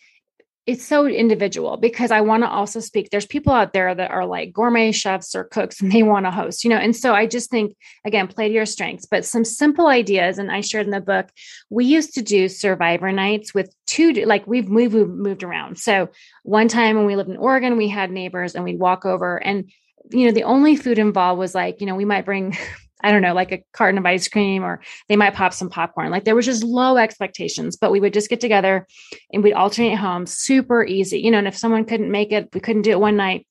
it's 0.69 0.85
so 0.85 1.07
individual 1.07 1.79
because 1.79 2.11
I 2.11 2.21
want 2.21 2.43
to 2.43 2.49
also 2.49 2.79
speak. 2.79 3.09
There's 3.09 3.25
people 3.25 3.55
out 3.55 3.73
there 3.73 3.95
that 3.95 4.11
are 4.11 4.27
like 4.27 4.53
gourmet 4.53 4.93
chefs 4.93 5.35
or 5.35 5.45
cooks 5.45 5.81
and 5.81 5.91
they 5.91 6.03
want 6.03 6.27
to 6.27 6.31
host, 6.31 6.63
you 6.63 6.69
know. 6.69 6.77
And 6.77 6.95
so 6.95 7.15
I 7.15 7.25
just 7.25 7.51
think, 7.51 7.75
again, 8.05 8.29
play 8.29 8.49
to 8.49 8.55
your 8.55 8.67
strengths, 8.67 9.07
but 9.07 9.25
some 9.25 9.47
simple 9.47 9.87
ideas. 9.87 10.37
And 10.37 10.53
I 10.53 10.61
shared 10.61 10.85
in 10.85 10.93
the 10.93 11.01
book, 11.01 11.31
we 11.71 11.87
used 11.87 12.13
to 12.15 12.23
do 12.23 12.51
survivor 12.51 13.11
nights 13.11 13.55
with 13.55 13.75
two, 13.87 14.13
like 14.13 14.47
we've 14.47 14.69
moved, 14.69 14.95
moved 14.95 15.43
around. 15.43 15.79
So 15.79 16.11
one 16.43 16.69
time 16.69 16.97
when 16.97 17.07
we 17.07 17.17
lived 17.17 17.31
in 17.31 17.39
Oregon, 17.39 17.79
we 17.79 17.89
had 17.89 18.11
neighbors 18.11 18.55
and 18.55 18.63
we'd 18.63 18.79
walk 18.79 19.07
over 19.07 19.43
and, 19.43 19.71
you 20.11 20.27
know, 20.27 20.33
the 20.33 20.45
only 20.45 20.77
food 20.77 20.99
involved 20.99 21.39
was 21.39 21.55
like, 21.55 21.81
you 21.81 21.87
know, 21.87 21.95
we 21.95 22.05
might 22.05 22.27
bring 22.27 22.55
I 23.03 23.13
don't 23.13 23.23
know, 23.23 23.35
like 23.35 23.53
a 23.53 23.63
carton 23.73 23.99
of 23.99 24.07
ice 24.07 24.29
cream, 24.29 24.65
or 24.65 24.81
they 25.09 25.17
might 25.17 25.35
pop 25.35 25.53
some 25.53 25.71
popcorn. 25.71 26.11
Like 26.11 26.25
there 26.25 26.35
was 26.35 26.47
just 26.47 26.65
low 26.65 26.97
expectations, 26.97 27.77
but 27.77 27.93
we 27.93 28.01
would 28.01 28.13
just 28.13 28.31
get 28.31 28.41
together 28.41 28.87
and 29.33 29.43
we'd 29.43 29.53
alternate 29.53 29.97
homes 29.97 30.35
super 30.35 30.85
easy. 30.85 31.21
You 31.21 31.31
know, 31.31 31.39
and 31.39 31.49
if 31.49 31.57
someone 31.57 31.85
couldn't 31.85 32.11
make 32.11 32.33
it, 32.33 32.49
we 32.53 32.61
couldn't 32.61 32.83
do 32.83 32.91
it 32.91 33.01
one 33.01 33.17
night, 33.17 33.47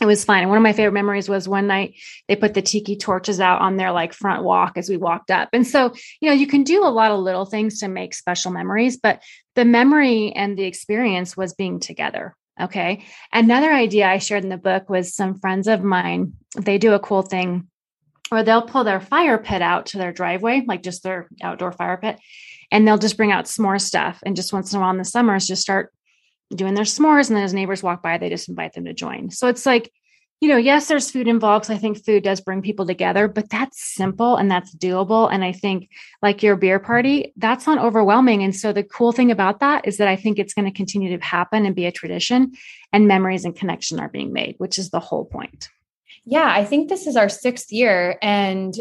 it 0.00 0.06
was 0.06 0.24
fine. 0.24 0.42
And 0.42 0.48
one 0.48 0.56
of 0.56 0.62
my 0.62 0.72
favorite 0.72 0.92
memories 0.92 1.28
was 1.28 1.48
one 1.48 1.66
night 1.66 1.94
they 2.26 2.36
put 2.36 2.54
the 2.54 2.62
tiki 2.62 2.96
torches 2.96 3.40
out 3.40 3.60
on 3.60 3.76
their 3.76 3.92
like 3.92 4.12
front 4.12 4.42
walk 4.42 4.76
as 4.76 4.88
we 4.88 4.96
walked 4.96 5.30
up. 5.30 5.50
And 5.52 5.66
so, 5.66 5.94
you 6.20 6.28
know, 6.28 6.34
you 6.34 6.46
can 6.46 6.64
do 6.64 6.84
a 6.84 6.88
lot 6.88 7.10
of 7.10 7.20
little 7.20 7.44
things 7.44 7.80
to 7.80 7.88
make 7.88 8.14
special 8.14 8.50
memories, 8.50 8.96
but 8.96 9.22
the 9.56 9.64
memory 9.64 10.32
and 10.32 10.56
the 10.56 10.64
experience 10.64 11.36
was 11.36 11.52
being 11.52 11.80
together. 11.80 12.34
Okay. 12.60 13.04
Another 13.32 13.72
idea 13.72 14.06
I 14.06 14.18
shared 14.18 14.42
in 14.42 14.50
the 14.50 14.56
book 14.56 14.88
was 14.88 15.14
some 15.14 15.38
friends 15.38 15.66
of 15.66 15.82
mine, 15.82 16.34
they 16.56 16.78
do 16.78 16.94
a 16.94 17.00
cool 17.00 17.22
thing 17.22 17.68
or 18.30 18.42
they'll 18.42 18.62
pull 18.62 18.84
their 18.84 19.00
fire 19.00 19.38
pit 19.38 19.62
out 19.62 19.86
to 19.86 19.98
their 19.98 20.12
driveway, 20.12 20.62
like 20.66 20.82
just 20.82 21.02
their 21.02 21.28
outdoor 21.42 21.72
fire 21.72 21.96
pit, 21.96 22.18
and 22.70 22.86
they'll 22.86 22.98
just 22.98 23.16
bring 23.16 23.32
out 23.32 23.46
s'more 23.46 23.80
stuff. 23.80 24.20
And 24.24 24.36
just 24.36 24.52
once 24.52 24.72
in 24.72 24.78
a 24.78 24.80
while 24.80 24.90
in 24.90 24.98
the 24.98 25.04
summers, 25.04 25.46
just 25.46 25.62
start 25.62 25.92
doing 26.54 26.74
their 26.74 26.84
s'mores. 26.84 27.28
And 27.28 27.36
then 27.36 27.44
as 27.44 27.54
neighbors 27.54 27.82
walk 27.82 28.02
by, 28.02 28.18
they 28.18 28.28
just 28.28 28.48
invite 28.48 28.72
them 28.72 28.84
to 28.84 28.94
join. 28.94 29.30
So 29.30 29.48
it's 29.48 29.66
like, 29.66 29.92
you 30.40 30.48
know, 30.48 30.56
yes, 30.56 30.88
there's 30.88 31.10
food 31.10 31.28
involved. 31.28 31.70
I 31.70 31.76
think 31.76 32.02
food 32.02 32.22
does 32.22 32.40
bring 32.40 32.62
people 32.62 32.86
together, 32.86 33.28
but 33.28 33.50
that's 33.50 33.94
simple 33.94 34.36
and 34.36 34.50
that's 34.50 34.74
doable. 34.74 35.30
And 35.30 35.44
I 35.44 35.52
think, 35.52 35.90
like 36.22 36.42
your 36.42 36.56
beer 36.56 36.78
party, 36.78 37.34
that's 37.36 37.66
not 37.66 37.78
overwhelming. 37.78 38.42
And 38.42 38.56
so 38.56 38.72
the 38.72 38.82
cool 38.82 39.12
thing 39.12 39.30
about 39.30 39.60
that 39.60 39.86
is 39.86 39.98
that 39.98 40.08
I 40.08 40.16
think 40.16 40.38
it's 40.38 40.54
going 40.54 40.64
to 40.64 40.70
continue 40.70 41.14
to 41.14 41.22
happen 41.22 41.66
and 41.66 41.76
be 41.76 41.84
a 41.84 41.92
tradition, 41.92 42.52
and 42.90 43.06
memories 43.06 43.44
and 43.44 43.54
connection 43.54 44.00
are 44.00 44.08
being 44.08 44.32
made, 44.32 44.54
which 44.56 44.78
is 44.78 44.88
the 44.88 45.00
whole 45.00 45.26
point. 45.26 45.68
Yeah, 46.24 46.50
I 46.50 46.64
think 46.64 46.88
this 46.88 47.06
is 47.06 47.16
our 47.16 47.28
sixth 47.28 47.72
year. 47.72 48.18
And 48.22 48.74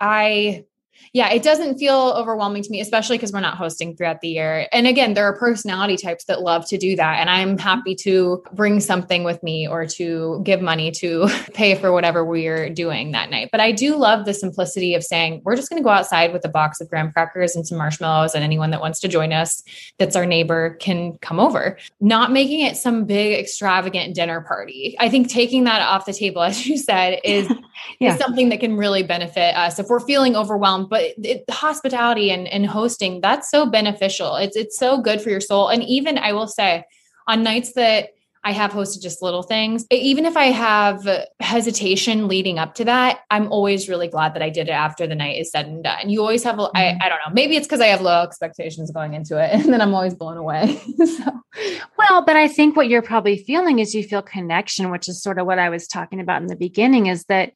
I 0.00 0.64
yeah, 1.12 1.30
it 1.30 1.42
doesn't 1.42 1.78
feel 1.78 2.14
overwhelming 2.16 2.62
to 2.62 2.70
me, 2.70 2.80
especially 2.80 3.16
because 3.16 3.32
we're 3.32 3.40
not 3.40 3.56
hosting 3.56 3.96
throughout 3.96 4.20
the 4.20 4.28
year. 4.28 4.66
And 4.72 4.86
again, 4.86 5.14
there 5.14 5.24
are 5.24 5.36
personality 5.36 5.96
types 5.96 6.24
that 6.24 6.42
love 6.42 6.66
to 6.68 6.78
do 6.78 6.96
that. 6.96 7.20
And 7.20 7.30
I'm 7.30 7.58
happy 7.58 7.94
to 7.96 8.42
bring 8.52 8.80
something 8.80 9.24
with 9.24 9.42
me 9.42 9.68
or 9.68 9.86
to 9.86 10.40
give 10.44 10.60
money 10.60 10.90
to 10.92 11.28
pay 11.54 11.74
for 11.74 11.92
whatever 11.92 12.24
we're 12.24 12.70
doing 12.70 13.12
that 13.12 13.30
night. 13.30 13.50
But 13.52 13.60
I 13.60 13.72
do 13.72 13.96
love 13.96 14.24
the 14.24 14.34
simplicity 14.34 14.94
of 14.94 15.04
saying, 15.04 15.42
we're 15.44 15.56
just 15.56 15.70
going 15.70 15.80
to 15.80 15.84
go 15.84 15.90
outside 15.90 16.32
with 16.32 16.44
a 16.44 16.48
box 16.48 16.80
of 16.80 16.88
graham 16.88 17.12
crackers 17.12 17.54
and 17.54 17.66
some 17.66 17.78
marshmallows, 17.78 18.34
and 18.34 18.42
anyone 18.44 18.70
that 18.70 18.80
wants 18.80 19.00
to 19.00 19.08
join 19.08 19.32
us 19.32 19.62
that's 19.98 20.16
our 20.16 20.26
neighbor 20.26 20.76
can 20.80 21.16
come 21.18 21.38
over. 21.38 21.78
Not 22.00 22.32
making 22.32 22.60
it 22.60 22.76
some 22.76 23.04
big, 23.04 23.38
extravagant 23.38 24.14
dinner 24.14 24.40
party. 24.40 24.96
I 24.98 25.08
think 25.08 25.28
taking 25.28 25.64
that 25.64 25.82
off 25.82 26.06
the 26.06 26.12
table, 26.12 26.42
as 26.42 26.66
you 26.66 26.76
said, 26.76 27.20
is, 27.24 27.50
yeah. 28.00 28.14
is 28.14 28.18
something 28.18 28.48
that 28.48 28.60
can 28.60 28.76
really 28.76 29.02
benefit 29.02 29.54
us 29.56 29.78
if 29.78 29.86
we're 29.88 30.00
feeling 30.00 30.36
overwhelmed. 30.36 30.83
But 30.88 31.14
it, 31.22 31.44
hospitality 31.50 32.30
and, 32.30 32.46
and 32.48 32.66
hosting 32.66 33.20
that's 33.20 33.50
so 33.50 33.66
beneficial 33.66 34.36
it's 34.36 34.56
it's 34.56 34.78
so 34.78 35.00
good 35.00 35.20
for 35.20 35.30
your 35.30 35.40
soul 35.40 35.68
and 35.68 35.82
even 35.82 36.18
i 36.18 36.32
will 36.32 36.46
say 36.46 36.84
on 37.26 37.42
nights 37.42 37.72
that 37.74 38.10
I 38.46 38.52
have 38.52 38.72
hosted 38.72 39.00
just 39.00 39.22
little 39.22 39.42
things. 39.42 39.86
Even 39.90 40.26
if 40.26 40.36
I 40.36 40.46
have 40.46 41.08
hesitation 41.40 42.28
leading 42.28 42.58
up 42.58 42.74
to 42.74 42.84
that, 42.84 43.20
I'm 43.30 43.50
always 43.50 43.88
really 43.88 44.06
glad 44.06 44.34
that 44.34 44.42
I 44.42 44.50
did 44.50 44.68
it 44.68 44.72
after 44.72 45.06
the 45.06 45.14
night 45.14 45.40
is 45.40 45.50
said 45.50 45.66
and 45.66 45.82
done. 45.82 46.10
You 46.10 46.20
always 46.20 46.44
have, 46.44 46.56
mm-hmm. 46.56 46.76
I, 46.76 46.98
I 47.00 47.08
don't 47.08 47.18
know, 47.26 47.32
maybe 47.32 47.56
it's 47.56 47.66
because 47.66 47.80
I 47.80 47.86
have 47.86 48.02
low 48.02 48.22
expectations 48.22 48.90
going 48.90 49.14
into 49.14 49.42
it 49.42 49.50
and 49.52 49.72
then 49.72 49.80
I'm 49.80 49.94
always 49.94 50.14
blown 50.14 50.36
away. 50.36 50.78
so. 50.96 51.24
Well, 51.96 52.22
but 52.22 52.36
I 52.36 52.48
think 52.48 52.76
what 52.76 52.88
you're 52.88 53.00
probably 53.00 53.38
feeling 53.38 53.78
is 53.78 53.94
you 53.94 54.02
feel 54.02 54.20
connection, 54.20 54.90
which 54.90 55.08
is 55.08 55.22
sort 55.22 55.38
of 55.38 55.46
what 55.46 55.58
I 55.58 55.70
was 55.70 55.88
talking 55.88 56.20
about 56.20 56.42
in 56.42 56.48
the 56.48 56.56
beginning 56.56 57.06
is 57.06 57.24
that 57.24 57.54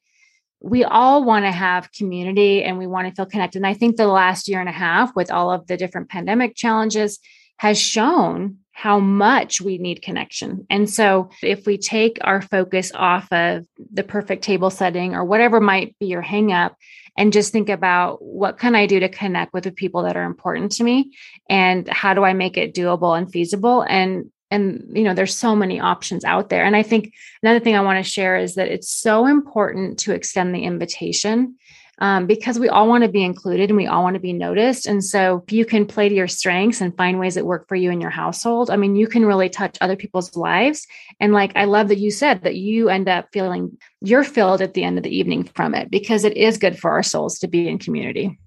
we 0.61 0.83
all 0.83 1.23
want 1.23 1.45
to 1.45 1.51
have 1.51 1.91
community 1.91 2.63
and 2.63 2.77
we 2.77 2.87
want 2.87 3.07
to 3.07 3.13
feel 3.13 3.25
connected. 3.25 3.59
And 3.59 3.67
I 3.67 3.73
think 3.73 3.95
the 3.95 4.07
last 4.07 4.47
year 4.47 4.59
and 4.59 4.69
a 4.69 4.73
half, 4.73 5.15
with 5.15 5.31
all 5.31 5.51
of 5.51 5.67
the 5.67 5.77
different 5.77 6.09
pandemic 6.09 6.55
challenges, 6.55 7.19
has 7.57 7.79
shown 7.79 8.57
how 8.71 8.99
much 8.99 9.59
we 9.59 9.77
need 9.77 10.01
connection. 10.01 10.65
And 10.69 10.89
so, 10.89 11.29
if 11.43 11.65
we 11.65 11.77
take 11.77 12.17
our 12.21 12.41
focus 12.41 12.91
off 12.95 13.31
of 13.33 13.65
the 13.91 14.03
perfect 14.03 14.43
table 14.43 14.69
setting 14.69 15.15
or 15.15 15.25
whatever 15.25 15.59
might 15.59 15.97
be 15.99 16.07
your 16.07 16.23
hangup, 16.23 16.75
and 17.17 17.33
just 17.33 17.51
think 17.51 17.67
about 17.67 18.23
what 18.23 18.57
can 18.57 18.75
I 18.75 18.85
do 18.85 19.01
to 19.01 19.09
connect 19.09 19.53
with 19.53 19.65
the 19.65 19.71
people 19.73 20.03
that 20.03 20.15
are 20.15 20.23
important 20.23 20.71
to 20.73 20.85
me, 20.85 21.11
and 21.49 21.87
how 21.89 22.13
do 22.13 22.23
I 22.23 22.31
make 22.31 22.57
it 22.57 22.73
doable 22.73 23.17
and 23.17 23.29
feasible, 23.29 23.81
and 23.81 24.31
and 24.51 24.85
you 24.93 25.03
know 25.03 25.13
there's 25.13 25.35
so 25.35 25.55
many 25.55 25.79
options 25.79 26.23
out 26.23 26.49
there 26.49 26.63
and 26.63 26.75
i 26.75 26.83
think 26.83 27.13
another 27.43 27.59
thing 27.59 27.75
i 27.75 27.81
want 27.81 28.03
to 28.03 28.09
share 28.09 28.37
is 28.37 28.55
that 28.55 28.67
it's 28.67 28.89
so 28.89 29.25
important 29.25 29.99
to 29.99 30.13
extend 30.13 30.53
the 30.53 30.63
invitation 30.63 31.55
um, 32.01 32.27
because 32.27 32.57
we 32.57 32.69
all 32.69 32.87
want 32.87 33.03
to 33.03 33.09
be 33.09 33.25
included 33.25 33.69
and 33.69 33.75
we 33.75 33.85
all 33.85 34.03
want 34.03 34.13
to 34.13 34.21
be 34.21 34.31
noticed 34.31 34.85
and 34.85 35.03
so 35.03 35.43
you 35.49 35.65
can 35.65 35.85
play 35.85 36.07
to 36.07 36.15
your 36.15 36.29
strengths 36.29 36.79
and 36.79 36.95
find 36.95 37.19
ways 37.19 37.35
that 37.35 37.45
work 37.45 37.67
for 37.67 37.75
you 37.75 37.91
in 37.91 38.01
your 38.01 38.09
household 38.09 38.69
i 38.69 38.77
mean 38.77 38.95
you 38.95 39.07
can 39.07 39.25
really 39.25 39.49
touch 39.49 39.77
other 39.81 39.95
people's 39.95 40.35
lives 40.35 40.87
and 41.19 41.33
like 41.33 41.51
i 41.55 41.65
love 41.65 41.89
that 41.89 41.99
you 41.99 42.09
said 42.09 42.43
that 42.43 42.55
you 42.55 42.89
end 42.89 43.09
up 43.09 43.27
feeling 43.33 43.77
you're 44.01 44.23
filled 44.23 44.61
at 44.61 44.73
the 44.73 44.83
end 44.83 44.97
of 44.97 45.03
the 45.03 45.15
evening 45.15 45.43
from 45.43 45.75
it 45.75 45.91
because 45.91 46.23
it 46.23 46.37
is 46.37 46.57
good 46.57 46.77
for 46.79 46.91
our 46.91 47.03
souls 47.03 47.39
to 47.39 47.47
be 47.47 47.67
in 47.67 47.77
community 47.77 48.37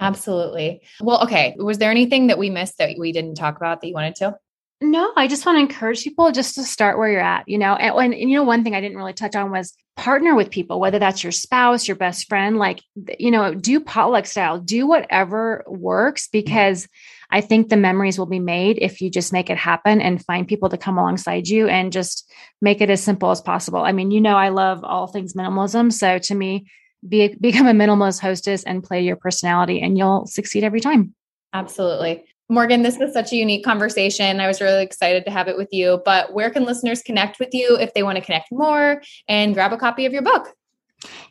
Absolutely. 0.00 0.82
Well, 1.00 1.22
okay. 1.22 1.54
Was 1.56 1.78
there 1.78 1.92
anything 1.92 2.26
that 2.26 2.36
we 2.36 2.50
missed 2.50 2.78
that 2.78 2.96
we 2.98 3.12
didn't 3.12 3.36
talk 3.36 3.56
about 3.56 3.80
that 3.80 3.86
you 3.86 3.94
wanted 3.94 4.16
to? 4.16 4.36
No, 4.86 5.12
I 5.16 5.28
just 5.28 5.46
want 5.46 5.56
to 5.56 5.60
encourage 5.60 6.04
people 6.04 6.30
just 6.30 6.56
to 6.56 6.62
start 6.62 6.98
where 6.98 7.10
you're 7.10 7.20
at, 7.20 7.48
you 7.48 7.56
know. 7.56 7.74
And, 7.74 8.12
and, 8.12 8.30
you 8.30 8.36
know, 8.36 8.42
one 8.42 8.62
thing 8.62 8.74
I 8.74 8.82
didn't 8.82 8.98
really 8.98 9.14
touch 9.14 9.34
on 9.34 9.50
was 9.50 9.74
partner 9.96 10.34
with 10.34 10.50
people, 10.50 10.78
whether 10.78 10.98
that's 10.98 11.22
your 11.22 11.32
spouse, 11.32 11.88
your 11.88 11.96
best 11.96 12.28
friend, 12.28 12.58
like, 12.58 12.82
you 13.18 13.30
know, 13.30 13.54
do 13.54 13.80
potluck 13.80 14.26
style, 14.26 14.58
do 14.58 14.86
whatever 14.86 15.64
works 15.66 16.28
because 16.28 16.86
I 17.30 17.40
think 17.40 17.70
the 17.70 17.78
memories 17.78 18.18
will 18.18 18.26
be 18.26 18.40
made 18.40 18.78
if 18.82 19.00
you 19.00 19.10
just 19.10 19.32
make 19.32 19.48
it 19.48 19.56
happen 19.56 20.02
and 20.02 20.22
find 20.22 20.46
people 20.46 20.68
to 20.68 20.76
come 20.76 20.98
alongside 20.98 21.48
you 21.48 21.66
and 21.66 21.90
just 21.90 22.30
make 22.60 22.82
it 22.82 22.90
as 22.90 23.02
simple 23.02 23.30
as 23.30 23.40
possible. 23.40 23.80
I 23.80 23.92
mean, 23.92 24.10
you 24.10 24.20
know, 24.20 24.36
I 24.36 24.50
love 24.50 24.84
all 24.84 25.06
things 25.06 25.32
minimalism. 25.32 25.94
So 25.94 26.18
to 26.18 26.34
me, 26.34 26.66
be, 27.08 27.34
become 27.40 27.66
a 27.66 27.72
minimalist 27.72 28.20
hostess 28.20 28.64
and 28.64 28.84
play 28.84 29.02
your 29.02 29.16
personality 29.16 29.80
and 29.80 29.96
you'll 29.96 30.26
succeed 30.26 30.62
every 30.62 30.80
time. 30.80 31.14
Absolutely. 31.54 32.24
Morgan, 32.48 32.82
this 32.82 32.98
was 32.98 33.12
such 33.12 33.32
a 33.32 33.36
unique 33.36 33.64
conversation. 33.64 34.40
I 34.40 34.46
was 34.46 34.60
really 34.60 34.82
excited 34.82 35.24
to 35.24 35.30
have 35.30 35.48
it 35.48 35.56
with 35.56 35.68
you. 35.72 36.02
But 36.04 36.34
where 36.34 36.50
can 36.50 36.64
listeners 36.64 37.02
connect 37.02 37.38
with 37.38 37.54
you 37.54 37.78
if 37.78 37.94
they 37.94 38.02
want 38.02 38.16
to 38.16 38.24
connect 38.24 38.52
more 38.52 39.02
and 39.28 39.54
grab 39.54 39.72
a 39.72 39.78
copy 39.78 40.04
of 40.04 40.12
your 40.12 40.22
book? 40.22 40.52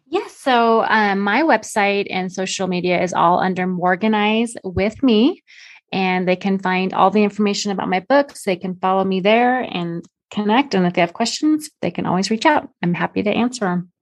Yes. 0.08 0.36
So 0.36 0.84
um, 0.84 1.20
my 1.20 1.44
website 1.44 2.08
and 2.10 2.32
social 2.32 2.68
media 2.68 3.02
is 3.02 3.14
all 3.14 3.40
under 3.40 3.68
Morganize 3.68 4.56
with 4.64 5.02
me. 5.04 5.44
And 5.92 6.28
they 6.28 6.36
can 6.36 6.58
find 6.58 6.92
all 6.94 7.12
the 7.12 7.24
information 7.24 7.72
about 7.72 7.90
my 7.90 8.00
books. 8.00 8.44
They 8.44 8.56
can 8.56 8.76
follow 8.76 9.04
me 9.04 9.20
there 9.20 9.62
and 9.62 10.04
connect. 10.32 10.74
And 10.74 10.88
if 10.88 10.94
they 10.94 11.02
have 11.02 11.14
questions, 11.14 11.70
they 11.82 11.92
can 11.92 12.08
always 12.08 12.32
reach 12.32 12.48
out. 12.48 12.68
I'm 12.82 12.96
happy 12.96 13.22
to 13.22 13.30
answer 13.30 13.66
them. 13.66 13.93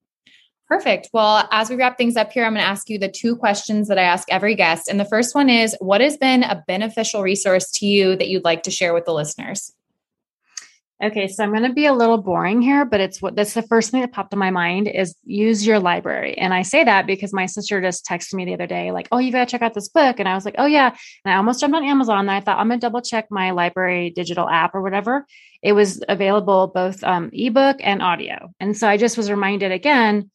Perfect. 0.72 1.10
Well, 1.12 1.50
as 1.52 1.70
we 1.70 1.76
wrap 1.76 1.98
things 1.98 2.16
up 2.16 2.32
here, 2.32 2.46
I'm 2.46 2.54
going 2.54 2.64
to 2.64 2.70
ask 2.70 2.90
you 2.90 2.98
the 2.98 3.10
two 3.10 3.36
questions 3.36 3.90
that 3.90 4.00
I 4.00 4.04
ask 4.04 4.26
every 4.32 4.56
guest. 4.56 4.88
And 4.88 4.98
the 4.98 5.04
first 5.04 5.36
one 5.36 5.50
is 5.50 5.76
What 5.82 6.00
has 6.00 6.16
been 6.16 6.44
a 6.44 6.64
beneficial 6.66 7.22
resource 7.22 7.70
to 7.72 7.86
you 7.86 8.16
that 8.16 8.30
you'd 8.30 8.46
like 8.46 8.64
to 8.64 8.72
share 8.72 8.94
with 8.94 9.04
the 9.04 9.14
listeners? 9.14 9.74
Okay, 11.04 11.28
so 11.28 11.44
I'm 11.44 11.50
going 11.50 11.68
to 11.68 11.74
be 11.74 11.88
a 11.88 11.94
little 11.94 12.20
boring 12.20 12.62
here, 12.62 12.86
but 12.86 13.02
it's 13.02 13.22
what 13.22 13.36
that's 13.36 13.54
the 13.54 13.64
first 13.64 13.92
thing 13.92 14.00
that 14.00 14.14
popped 14.14 14.32
in 14.32 14.40
my 14.40 14.50
mind 14.50 14.88
is 14.88 15.14
use 15.26 15.68
your 15.68 15.78
library. 15.78 16.38
And 16.38 16.54
I 16.54 16.62
say 16.62 16.86
that 16.86 17.06
because 17.06 17.34
my 17.34 17.48
sister 17.48 17.82
just 17.82 18.06
texted 18.06 18.36
me 18.36 18.46
the 18.46 18.54
other 18.54 18.68
day, 18.68 18.92
like, 18.92 19.10
oh, 19.12 19.18
you 19.18 19.34
got 19.34 19.46
to 19.46 19.52
check 19.52 19.62
out 19.62 19.74
this 19.74 19.90
book. 19.90 20.22
And 20.22 20.30
I 20.30 20.36
was 20.36 20.46
like, 20.46 20.56
oh, 20.58 20.68
yeah. 20.68 20.96
And 21.26 21.34
I 21.34 21.36
almost 21.36 21.60
jumped 21.60 21.76
on 21.76 21.84
Amazon. 21.84 22.20
And 22.20 22.32
I 22.32 22.40
thought, 22.40 22.60
I'm 22.60 22.70
going 22.70 22.80
to 22.80 22.86
double 22.86 23.02
check 23.02 23.28
my 23.30 23.52
library 23.52 24.12
digital 24.12 24.48
app 24.48 24.74
or 24.74 24.82
whatever. 24.82 25.26
It 25.62 25.74
was 25.74 26.02
available 26.08 26.68
both 26.74 27.04
um, 27.04 27.30
ebook 27.34 27.76
and 27.82 28.02
audio. 28.02 28.54
And 28.62 28.78
so 28.78 28.88
I 28.88 28.96
just 28.96 29.18
was 29.18 29.30
reminded 29.30 29.74
again, 29.74 30.32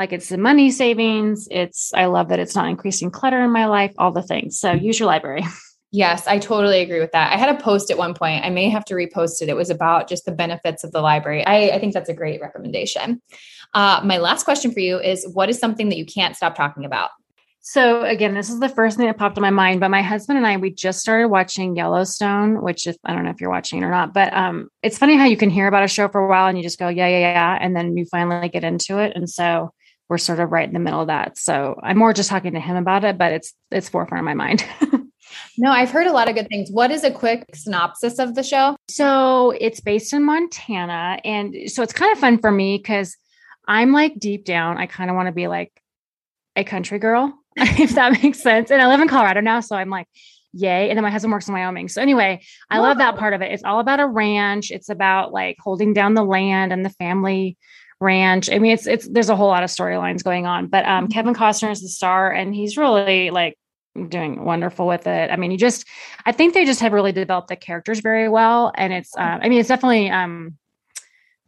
like 0.00 0.14
it's 0.14 0.30
the 0.30 0.38
money 0.38 0.70
savings. 0.70 1.46
It's, 1.50 1.92
I 1.92 2.06
love 2.06 2.30
that 2.30 2.38
it's 2.38 2.56
not 2.56 2.70
increasing 2.70 3.10
clutter 3.10 3.44
in 3.44 3.52
my 3.52 3.66
life, 3.66 3.92
all 3.98 4.10
the 4.10 4.22
things. 4.22 4.58
So 4.58 4.72
use 4.72 4.98
your 4.98 5.06
library. 5.06 5.44
Yes, 5.92 6.28
I 6.28 6.38
totally 6.38 6.82
agree 6.82 7.00
with 7.00 7.10
that. 7.10 7.32
I 7.32 7.36
had 7.36 7.52
a 7.52 7.60
post 7.60 7.90
at 7.90 7.98
one 7.98 8.14
point. 8.14 8.44
I 8.44 8.48
may 8.48 8.68
have 8.68 8.84
to 8.84 8.94
repost 8.94 9.42
it. 9.42 9.48
It 9.48 9.56
was 9.56 9.70
about 9.70 10.08
just 10.08 10.24
the 10.24 10.30
benefits 10.30 10.84
of 10.84 10.92
the 10.92 11.00
library. 11.00 11.44
I, 11.44 11.70
I 11.70 11.80
think 11.80 11.94
that's 11.94 12.08
a 12.08 12.14
great 12.14 12.40
recommendation. 12.40 13.20
Uh, 13.74 14.00
my 14.04 14.18
last 14.18 14.44
question 14.44 14.70
for 14.70 14.78
you 14.78 15.00
is 15.00 15.28
what 15.32 15.50
is 15.50 15.58
something 15.58 15.88
that 15.88 15.98
you 15.98 16.06
can't 16.06 16.36
stop 16.36 16.54
talking 16.54 16.84
about? 16.84 17.10
So 17.58 18.04
again, 18.04 18.34
this 18.34 18.48
is 18.48 18.60
the 18.60 18.68
first 18.68 18.98
thing 18.98 19.06
that 19.06 19.18
popped 19.18 19.36
in 19.36 19.42
my 19.42 19.50
mind. 19.50 19.80
But 19.80 19.90
my 19.90 20.00
husband 20.00 20.38
and 20.38 20.46
I, 20.46 20.58
we 20.58 20.70
just 20.70 21.00
started 21.00 21.26
watching 21.26 21.74
Yellowstone, 21.74 22.62
which 22.62 22.86
if 22.86 22.96
I 23.04 23.12
don't 23.12 23.24
know 23.24 23.30
if 23.30 23.40
you're 23.40 23.50
watching 23.50 23.82
it 23.82 23.84
or 23.84 23.90
not, 23.90 24.14
but 24.14 24.32
um, 24.32 24.68
it's 24.84 24.96
funny 24.96 25.16
how 25.16 25.24
you 25.24 25.36
can 25.36 25.50
hear 25.50 25.66
about 25.66 25.82
a 25.82 25.88
show 25.88 26.06
for 26.06 26.20
a 26.20 26.28
while 26.28 26.46
and 26.46 26.56
you 26.56 26.62
just 26.62 26.78
go, 26.78 26.88
yeah, 26.88 27.08
yeah, 27.08 27.18
yeah, 27.18 27.58
and 27.60 27.74
then 27.74 27.96
you 27.96 28.06
finally 28.06 28.48
get 28.48 28.62
into 28.62 28.98
it. 28.98 29.14
And 29.16 29.28
so 29.28 29.72
we're 30.10 30.18
sort 30.18 30.40
of 30.40 30.50
right 30.50 30.66
in 30.66 30.74
the 30.74 30.80
middle 30.80 31.00
of 31.00 31.06
that. 31.06 31.38
So 31.38 31.78
I'm 31.82 31.96
more 31.96 32.12
just 32.12 32.28
talking 32.28 32.52
to 32.52 32.60
him 32.60 32.76
about 32.76 33.04
it, 33.04 33.16
but 33.16 33.32
it's 33.32 33.54
it's 33.70 33.88
forefront 33.88 34.20
of 34.20 34.26
my 34.26 34.34
mind. 34.34 34.64
No, 35.56 35.70
I've 35.70 35.90
heard 35.90 36.06
a 36.06 36.12
lot 36.12 36.28
of 36.28 36.34
good 36.34 36.48
things. 36.48 36.70
What 36.70 36.90
is 36.90 37.04
a 37.04 37.10
quick 37.10 37.54
synopsis 37.54 38.18
of 38.18 38.34
the 38.34 38.42
show? 38.42 38.76
So 38.88 39.52
it's 39.52 39.80
based 39.80 40.12
in 40.12 40.24
Montana. 40.24 41.20
And 41.24 41.70
so 41.70 41.82
it's 41.82 41.92
kind 41.92 42.12
of 42.12 42.18
fun 42.18 42.38
for 42.38 42.50
me 42.50 42.78
because 42.78 43.16
I'm 43.68 43.92
like 43.92 44.18
deep 44.18 44.44
down, 44.44 44.78
I 44.78 44.86
kind 44.86 45.10
of 45.10 45.16
want 45.16 45.26
to 45.26 45.32
be 45.32 45.48
like 45.48 45.72
a 46.56 46.64
country 46.64 46.98
girl, 46.98 47.32
if 47.56 47.94
that 47.94 48.22
makes 48.22 48.42
sense. 48.42 48.70
And 48.70 48.82
I 48.82 48.88
live 48.88 49.00
in 49.00 49.08
Colorado 49.08 49.40
now. 49.40 49.60
So 49.60 49.76
I'm 49.76 49.90
like, 49.90 50.08
yay. 50.52 50.88
And 50.88 50.96
then 50.96 51.04
my 51.04 51.10
husband 51.10 51.32
works 51.32 51.46
in 51.46 51.54
Wyoming. 51.54 51.88
So 51.88 52.02
anyway, 52.02 52.40
I 52.68 52.78
love 52.78 52.98
that 52.98 53.16
part 53.16 53.34
of 53.34 53.42
it. 53.42 53.52
It's 53.52 53.62
all 53.62 53.78
about 53.78 54.00
a 54.00 54.06
ranch. 54.06 54.70
It's 54.70 54.88
about 54.88 55.32
like 55.32 55.56
holding 55.60 55.92
down 55.92 56.14
the 56.14 56.24
land 56.24 56.72
and 56.72 56.84
the 56.84 56.90
family 56.90 57.56
ranch. 58.00 58.50
I 58.50 58.58
mean, 58.58 58.72
it's 58.72 58.86
it's 58.86 59.08
there's 59.08 59.28
a 59.28 59.36
whole 59.36 59.48
lot 59.48 59.62
of 59.62 59.70
storylines 59.70 60.24
going 60.24 60.46
on. 60.46 60.66
But 60.66 60.84
um 60.86 61.04
mm-hmm. 61.04 61.12
Kevin 61.12 61.34
Costner 61.34 61.70
is 61.70 61.82
the 61.82 61.88
star 61.88 62.30
and 62.30 62.54
he's 62.54 62.76
really 62.76 63.30
like 63.30 63.56
doing 64.08 64.44
wonderful 64.44 64.86
with 64.86 65.06
it. 65.06 65.30
I 65.30 65.36
mean, 65.36 65.50
you 65.50 65.58
just, 65.58 65.86
I 66.24 66.32
think 66.32 66.54
they 66.54 66.64
just 66.64 66.80
have 66.80 66.92
really 66.92 67.12
developed 67.12 67.48
the 67.48 67.56
characters 67.56 68.00
very 68.00 68.28
well. 68.28 68.72
And 68.74 68.92
it's, 68.92 69.16
uh, 69.16 69.38
I 69.42 69.48
mean, 69.48 69.58
it's 69.58 69.68
definitely, 69.68 70.10
um, 70.10 70.56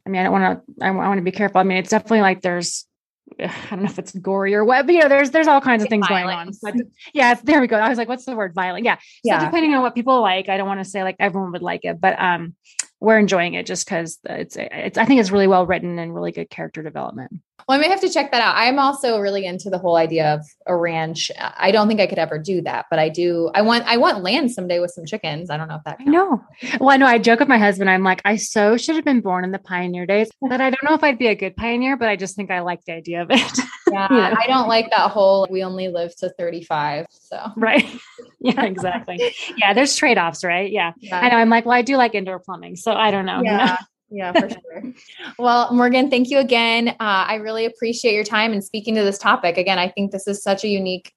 I 0.06 0.10
mean, 0.10 0.20
I 0.20 0.24
don't 0.24 0.32
want 0.32 0.66
to, 0.66 0.84
I 0.84 0.90
want 0.90 1.18
to 1.18 1.22
be 1.22 1.30
careful. 1.30 1.60
I 1.60 1.64
mean, 1.64 1.78
it's 1.78 1.90
definitely 1.90 2.22
like 2.22 2.42
there's, 2.42 2.86
I 3.40 3.52
don't 3.70 3.82
know 3.82 3.90
if 3.90 3.98
it's 3.98 4.12
gory 4.12 4.54
or 4.54 4.64
what, 4.64 4.86
but 4.86 4.94
you 4.94 5.00
know, 5.00 5.08
there's 5.08 5.30
there's 5.30 5.46
all 5.46 5.60
kinds 5.60 5.82
of 5.82 5.88
things 5.88 6.06
Violence. 6.08 6.58
going 6.60 6.74
on. 6.74 6.80
But 6.80 6.86
yeah, 7.14 7.34
there 7.42 7.60
we 7.60 7.68
go. 7.68 7.76
I 7.76 7.88
was 7.88 7.98
like, 7.98 8.08
what's 8.08 8.24
the 8.24 8.34
word? 8.34 8.54
Violent. 8.54 8.84
Yeah. 8.84 8.96
So 8.96 9.02
yeah. 9.24 9.44
depending 9.44 9.74
on 9.74 9.82
what 9.82 9.94
people 9.94 10.20
like, 10.20 10.48
I 10.48 10.56
don't 10.56 10.66
want 10.66 10.80
to 10.80 10.84
say 10.84 11.04
like 11.04 11.16
everyone 11.20 11.52
would 11.52 11.62
like 11.62 11.84
it, 11.84 12.00
but 12.00 12.20
um, 12.20 12.56
we're 13.02 13.18
enjoying 13.18 13.54
it 13.54 13.66
just 13.66 13.84
because 13.84 14.20
it's 14.24 14.56
it's 14.56 14.96
I 14.96 15.04
think 15.04 15.20
it's 15.20 15.32
really 15.32 15.48
well 15.48 15.66
written 15.66 15.98
and 15.98 16.14
really 16.14 16.30
good 16.30 16.48
character 16.48 16.82
development. 16.82 17.40
Well, 17.68 17.78
I 17.78 17.80
may 17.80 17.88
have 17.88 18.00
to 18.00 18.08
check 18.08 18.32
that 18.32 18.42
out. 18.42 18.54
I'm 18.56 18.78
also 18.78 19.18
really 19.18 19.46
into 19.46 19.70
the 19.70 19.78
whole 19.78 19.96
idea 19.96 20.34
of 20.34 20.46
a 20.66 20.76
ranch. 20.76 21.30
I 21.38 21.70
don't 21.70 21.88
think 21.88 22.00
I 22.00 22.06
could 22.06 22.18
ever 22.18 22.38
do 22.38 22.62
that, 22.62 22.86
but 22.90 22.98
I 22.98 23.08
do. 23.08 23.50
I 23.54 23.62
want 23.62 23.84
I 23.86 23.96
want 23.96 24.22
land 24.22 24.50
someday 24.50 24.80
with 24.80 24.90
some 24.90 25.04
chickens. 25.04 25.50
I 25.50 25.56
don't 25.56 25.68
know 25.68 25.76
if 25.76 25.84
that. 25.84 25.98
Counts. 25.98 26.08
I 26.08 26.12
know. 26.12 26.44
Well, 26.80 26.90
I 26.90 26.96
know. 26.96 27.06
I 27.06 27.18
joke 27.18 27.40
with 27.40 27.48
my 27.48 27.58
husband. 27.58 27.90
I'm 27.90 28.04
like, 28.04 28.22
I 28.24 28.36
so 28.36 28.76
should 28.76 28.96
have 28.96 29.04
been 29.04 29.20
born 29.20 29.44
in 29.44 29.52
the 29.52 29.58
pioneer 29.58 30.06
days, 30.06 30.30
but 30.40 30.60
I 30.60 30.70
don't 30.70 30.84
know 30.84 30.94
if 30.94 31.04
I'd 31.04 31.18
be 31.18 31.28
a 31.28 31.34
good 31.34 31.56
pioneer. 31.56 31.96
But 31.96 32.08
I 32.08 32.16
just 32.16 32.36
think 32.36 32.50
I 32.50 32.60
like 32.60 32.84
the 32.84 32.92
idea 32.92 33.22
of 33.22 33.30
it. 33.30 33.40
Yeah, 33.92 34.08
yeah. 34.10 34.34
I 34.38 34.46
don't 34.46 34.68
like 34.68 34.90
that 34.90 35.10
whole. 35.10 35.46
We 35.50 35.62
only 35.64 35.88
live 35.88 36.16
to 36.16 36.30
35. 36.30 37.06
So 37.10 37.52
right. 37.56 37.84
Yeah, 38.40 38.64
exactly. 38.64 39.34
yeah, 39.56 39.72
there's 39.72 39.94
trade 39.94 40.18
offs, 40.18 40.42
right? 40.42 40.72
Yeah. 40.72 40.92
yeah. 40.98 41.20
I 41.20 41.28
know. 41.28 41.36
I'm 41.36 41.48
like, 41.48 41.64
well, 41.64 41.76
I 41.76 41.82
do 41.82 41.96
like 41.96 42.16
indoor 42.16 42.40
plumbing, 42.40 42.74
so 42.74 42.92
I 42.92 43.12
don't 43.12 43.24
know. 43.24 43.40
Yeah. 43.44 43.76
You 44.12 44.22
know? 44.22 44.32
Yeah, 44.34 44.40
for 44.40 44.48
sure. 44.50 44.92
well, 45.38 45.72
Morgan, 45.72 46.10
thank 46.10 46.28
you 46.28 46.38
again. 46.38 46.88
Uh, 46.88 46.94
I 47.00 47.36
really 47.36 47.64
appreciate 47.64 48.14
your 48.14 48.24
time 48.24 48.52
and 48.52 48.62
speaking 48.62 48.94
to 48.96 49.02
this 49.02 49.18
topic. 49.18 49.56
Again, 49.56 49.78
I 49.78 49.88
think 49.88 50.12
this 50.12 50.26
is 50.26 50.42
such 50.42 50.64
a 50.64 50.68
unique 50.68 51.12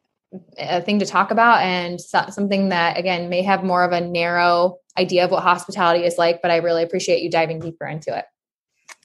uh, 0.59 0.81
thing 0.81 0.99
to 0.99 1.05
talk 1.05 1.31
about 1.31 1.61
and 1.61 1.99
so- 1.99 2.29
something 2.29 2.69
that, 2.69 2.97
again, 2.97 3.29
may 3.29 3.41
have 3.41 3.63
more 3.63 3.83
of 3.83 3.91
a 3.91 4.01
narrow 4.01 4.77
idea 4.97 5.25
of 5.25 5.31
what 5.31 5.43
hospitality 5.43 6.05
is 6.05 6.17
like, 6.17 6.41
but 6.41 6.51
I 6.51 6.57
really 6.57 6.83
appreciate 6.83 7.21
you 7.21 7.29
diving 7.29 7.59
deeper 7.59 7.85
into 7.85 8.17
it. 8.17 8.25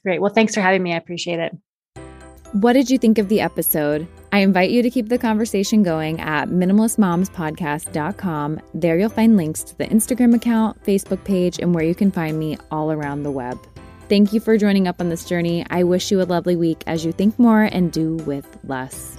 Great. 0.04 0.20
Well, 0.20 0.32
thanks 0.32 0.54
for 0.54 0.60
having 0.60 0.82
me. 0.82 0.94
I 0.94 0.96
appreciate 0.96 1.40
it. 1.40 1.56
What 2.52 2.72
did 2.72 2.90
you 2.90 2.98
think 2.98 3.18
of 3.18 3.28
the 3.28 3.40
episode? 3.40 4.08
I 4.32 4.40
invite 4.40 4.70
you 4.70 4.82
to 4.82 4.90
keep 4.90 5.08
the 5.08 5.18
conversation 5.18 5.82
going 5.82 6.20
at 6.20 6.48
minimalistmomspodcast.com. 6.48 8.60
There 8.74 8.98
you'll 8.98 9.08
find 9.08 9.36
links 9.36 9.64
to 9.64 9.76
the 9.76 9.86
Instagram 9.86 10.34
account, 10.34 10.82
Facebook 10.84 11.24
page, 11.24 11.58
and 11.58 11.74
where 11.74 11.84
you 11.84 11.94
can 11.94 12.12
find 12.12 12.38
me 12.38 12.56
all 12.70 12.92
around 12.92 13.24
the 13.24 13.30
web. 13.30 13.58
Thank 14.08 14.32
you 14.32 14.40
for 14.40 14.56
joining 14.56 14.88
up 14.88 15.00
on 15.00 15.08
this 15.08 15.24
journey. 15.24 15.64
I 15.70 15.84
wish 15.84 16.10
you 16.10 16.20
a 16.20 16.24
lovely 16.24 16.56
week 16.56 16.82
as 16.86 17.04
you 17.04 17.12
think 17.12 17.38
more 17.38 17.62
and 17.62 17.92
do 17.92 18.16
with 18.16 18.46
less. 18.64 19.16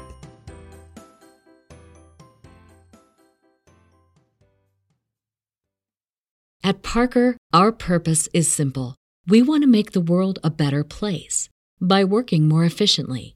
At 6.64 6.84
Parker, 6.84 7.38
our 7.52 7.72
purpose 7.72 8.30
is 8.34 8.52
simple. 8.52 8.96
We 9.28 9.42
want 9.42 9.64
to 9.64 9.68
make 9.68 9.92
the 9.92 10.02
world 10.02 10.40
a 10.44 10.50
better 10.50 10.84
place 10.84 11.50
by 11.82 12.04
working 12.04 12.48
more 12.48 12.66
efficiently, 12.66 13.36